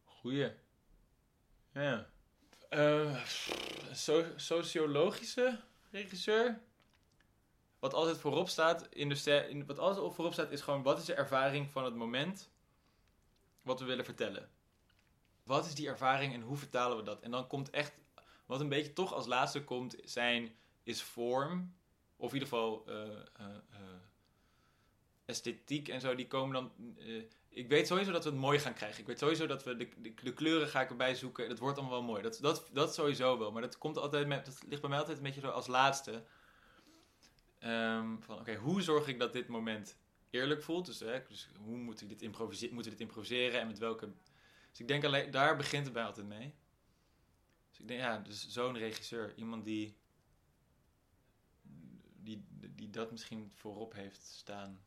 goeie. 0.04 0.52
Ja. 1.72 2.10
Uh, 2.70 3.26
so, 3.92 4.26
sociologische 4.36 5.60
regisseur? 5.92 6.62
Wat 7.84 7.94
altijd 7.94 8.18
voorop 8.18 8.50
staat 8.50 8.88
in 8.90 9.10
de 9.10 9.64
wat 9.66 9.80
altijd 9.80 10.14
voorop 10.14 10.34
staat 10.34 10.52
is 10.52 10.62
gewoon 10.62 10.84
wat 10.84 11.00
is 11.00 11.06
de 11.06 11.14
ervaring 11.14 11.72
van 11.72 11.86
het 11.86 11.96
moment 11.96 12.50
wat 13.62 13.80
we 13.80 13.86
willen 13.86 14.06
vertellen. 14.06 14.50
Wat 15.44 15.66
is 15.66 15.76
die 15.76 15.88
ervaring 15.88 16.34
en 16.34 16.42
hoe 16.42 16.58
vertalen 16.58 16.98
we 16.98 17.04
dat? 17.04 17.22
En 17.22 17.32
dan 17.32 17.48
komt 17.48 17.70
echt 17.70 17.94
wat 18.46 18.60
een 18.60 18.70
beetje 18.70 18.94
toch 18.94 19.14
als 19.14 19.26
laatste 19.26 19.64
komt 19.64 19.96
zijn 20.04 20.56
is 20.84 21.02
vorm 21.02 21.76
of 22.16 22.28
in 22.28 22.34
ieder 22.34 22.50
geval 22.50 22.84
uh, 22.88 22.96
uh, 23.40 23.46
esthetiek 25.26 25.88
en 25.88 26.02
zo 26.02 26.16
die 26.16 26.28
komen 26.28 26.54
dan 26.54 26.72
ik 27.50 27.68
weet 27.68 27.88
sowieso 27.88 28.12
dat 28.12 28.24
we 28.24 28.30
het 28.30 28.40
mooi 28.40 28.60
gaan 28.60 28.74
krijgen. 28.74 29.00
Ik 29.00 29.08
weet 29.08 29.20
sowieso 29.20 29.46
dat 29.46 29.64
we 29.64 29.76
de, 29.76 29.90
de, 29.98 30.14
de 30.14 30.34
kleuren 30.34 30.68
ga 30.68 30.82
ik 30.82 30.90
erbij 30.90 31.16
zoeken. 31.16 31.50
Dat 31.50 31.60
wordt 31.60 31.78
allemaal 31.78 31.98
wel 31.98 32.08
mooi. 32.08 32.22
Dat, 32.22 32.38
dat, 32.42 32.70
dat 32.74 32.94
sowieso 32.94 33.38
wel. 33.38 33.52
Maar 33.52 33.62
dat 33.62 33.78
komt 33.78 33.98
altijd 33.98 34.28
met, 34.28 34.46
dat 34.46 34.64
ligt 34.68 34.82
bij 34.82 34.90
mij 34.90 35.00
altijd 35.00 35.18
een 35.18 35.24
beetje 35.24 35.42
zo 35.42 35.50
als 35.50 35.68
laatste. 35.68 36.24
Um, 37.66 38.22
van 38.22 38.40
oké, 38.40 38.56
hoe 38.56 38.82
zorg 38.82 39.08
ik 39.08 39.20
dat 39.20 39.34
dit 39.34 39.48
moment 39.48 39.98
eerlijk 40.30 40.64
voelt? 40.64 40.86
Dus, 40.86 41.00
hè, 41.00 41.24
dus 41.28 41.50
hoe 41.58 41.78
moet 41.78 42.02
ik 42.02 42.10
dit 42.10 42.22
improviseren, 42.22 42.74
moeten 42.74 42.92
we 42.92 42.98
dit 42.98 43.08
improviseren 43.08 43.60
en 43.60 43.68
met 43.68 43.78
welke. 43.78 44.14
Dus 44.70 44.80
ik 44.80 44.88
denk 44.88 45.04
alleen, 45.04 45.32
daar 45.32 45.58
begint 45.58 45.84
het 45.84 45.94
bij 45.94 46.04
altijd 46.04 46.28
mee. 46.28 46.54
Dus 47.70 47.80
ik 47.80 47.88
denk, 47.88 48.00
ja, 48.00 48.18
dus 48.18 48.48
zo'n 48.48 48.78
regisseur, 48.78 49.34
iemand 49.36 49.66
die, 49.66 49.98
die, 52.22 52.46
die 52.76 52.90
dat 52.90 53.12
misschien 53.12 53.52
voorop 53.56 53.94
heeft 53.94 54.26
staan. 54.26 54.84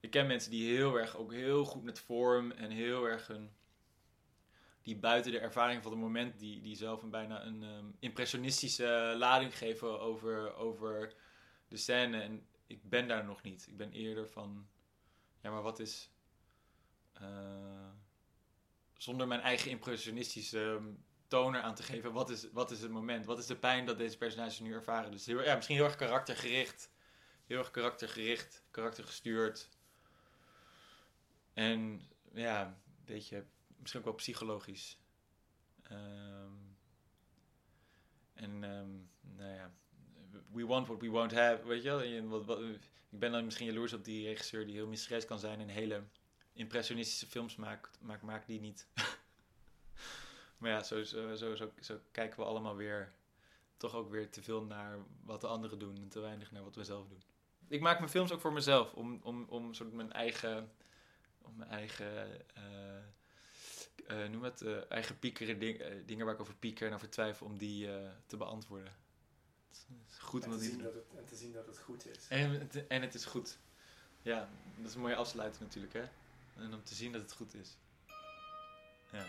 Ik 0.00 0.10
ken 0.10 0.26
mensen 0.26 0.50
die 0.50 0.76
heel 0.76 0.98
erg, 0.98 1.16
ook 1.16 1.32
heel 1.32 1.64
goed 1.64 1.82
met 1.82 2.00
vorm 2.00 2.50
en 2.50 2.70
heel 2.70 3.04
erg 3.04 3.26
hun, 3.26 3.50
die 4.82 4.96
buiten 4.96 5.32
de 5.32 5.38
ervaring 5.38 5.82
van 5.82 5.92
het 5.92 6.00
moment, 6.00 6.38
die, 6.38 6.60
die 6.60 6.76
zelf 6.76 7.02
een 7.02 7.10
bijna 7.10 7.44
een 7.44 7.62
um, 7.62 7.96
impressionistische 7.98 9.14
lading 9.18 9.58
geven 9.58 10.00
over, 10.00 10.54
over 10.54 11.14
de 11.68 11.76
scène. 11.76 12.20
En 12.20 12.46
ik 12.66 12.88
ben 12.88 13.08
daar 13.08 13.24
nog 13.24 13.42
niet. 13.42 13.66
Ik 13.68 13.76
ben 13.76 13.92
eerder 13.92 14.28
van, 14.28 14.68
ja, 15.40 15.50
maar 15.50 15.62
wat 15.62 15.78
is. 15.78 16.10
Uh, 17.20 17.88
zonder 18.96 19.26
mijn 19.26 19.40
eigen 19.40 19.70
impressionistische 19.70 20.58
um, 20.58 21.04
toner 21.28 21.60
aan 21.60 21.74
te 21.74 21.82
geven, 21.82 22.12
wat 22.12 22.30
is, 22.30 22.50
wat 22.52 22.70
is 22.70 22.80
het 22.80 22.90
moment? 22.90 23.26
Wat 23.26 23.38
is 23.38 23.46
de 23.46 23.56
pijn 23.56 23.86
dat 23.86 23.98
deze 23.98 24.18
personages 24.18 24.60
nu 24.60 24.72
ervaren? 24.72 25.10
Dus 25.10 25.26
heel, 25.26 25.42
ja, 25.42 25.54
misschien 25.54 25.76
heel 25.76 25.84
erg 25.84 25.96
karaktergericht. 25.96 26.90
Heel 27.46 27.58
erg 27.58 27.70
karaktergericht, 27.70 28.64
karaktergestuurd. 28.70 29.68
En 31.52 32.08
ja, 32.32 32.66
een 32.66 33.04
beetje, 33.04 33.46
misschien 33.76 34.00
ook 34.00 34.06
wel 34.06 34.14
psychologisch. 34.14 34.98
Um, 35.90 36.76
en 38.34 38.62
um, 38.62 39.10
nou 39.20 39.54
ja, 39.54 39.74
we 40.56 40.66
want 40.66 40.86
what 40.86 41.00
we 41.00 41.10
won't 41.10 41.32
have, 41.32 41.66
weet 41.66 41.82
je 41.82 41.88
wel? 41.88 42.28
wat, 42.28 42.44
wat, 42.44 42.58
ik 43.10 43.18
ben 43.18 43.32
dan 43.32 43.44
misschien 43.44 43.66
jaloers 43.66 43.92
op 43.92 44.04
die 44.04 44.26
regisseur 44.26 44.66
die 44.66 44.74
heel 44.74 44.86
mysterieus 44.86 45.24
kan 45.24 45.38
zijn 45.38 45.60
en 45.60 45.68
hele 45.68 46.02
impressionistische 46.52 47.26
films 47.26 47.56
maakt, 47.56 47.98
maakt, 48.00 48.22
maakt 48.22 48.46
die 48.46 48.60
niet. 48.60 48.86
maar 50.58 50.70
ja, 50.70 50.82
zo, 50.82 51.02
zo, 51.02 51.34
zo, 51.34 52.00
kijken 52.10 52.38
we 52.38 52.44
allemaal 52.44 52.76
weer, 52.76 53.12
toch 53.76 53.94
ook 53.94 54.10
weer 54.10 54.30
te 54.30 54.42
veel 54.42 54.62
naar 54.64 54.98
wat 55.24 55.40
de 55.40 55.46
anderen 55.46 55.78
doen 55.78 55.96
en 55.96 56.08
te 56.08 56.20
weinig 56.20 56.52
naar 56.52 56.62
wat 56.62 56.74
we 56.74 56.84
zelf 56.84 57.08
doen. 57.08 57.22
Ik 57.68 57.80
maak 57.80 57.98
mijn 57.98 58.10
films 58.10 58.32
ook 58.32 58.40
voor 58.40 58.52
mezelf, 58.52 58.92
om, 58.92 59.20
om, 59.22 59.44
om 59.48 59.74
soort 59.74 59.92
mijn 59.92 60.12
eigen, 60.12 60.70
om 61.42 61.56
mijn 61.56 61.70
eigen 61.70 62.28
uh, 62.58 64.18
uh, 64.18 64.28
noem 64.28 64.42
het, 64.42 64.62
uh, 64.62 64.90
eigen 64.90 65.18
piekeren, 65.18 65.58
ding, 65.58 65.82
dingen 66.06 66.24
waar 66.24 66.34
ik 66.34 66.40
over 66.40 66.56
pieker 66.56 66.88
en 66.88 66.94
over 66.94 67.10
twijfel, 67.10 67.46
om 67.46 67.58
die 67.58 67.88
te 68.26 68.36
beantwoorden 68.36 69.04
goed 70.18 70.44
en, 70.44 70.50
te 70.50 70.58
zien 70.58 70.78
dat 70.78 70.94
het, 70.94 71.04
en 71.16 71.24
te 71.24 71.36
zien 71.36 71.52
dat 71.52 71.66
het 71.66 71.78
goed 71.78 72.06
is. 72.06 72.28
En, 72.28 72.70
en 72.88 73.02
het 73.02 73.14
is 73.14 73.24
goed. 73.24 73.58
Ja, 74.22 74.48
dat 74.76 74.88
is 74.88 74.94
een 74.94 75.00
mooie 75.00 75.16
afsluiting 75.16 75.62
natuurlijk, 75.62 75.92
hè? 75.92 76.04
En 76.62 76.74
om 76.74 76.84
te 76.84 76.94
zien 76.94 77.12
dat 77.12 77.22
het 77.22 77.32
goed 77.32 77.54
is. 77.54 77.76
Ja. 79.12 79.26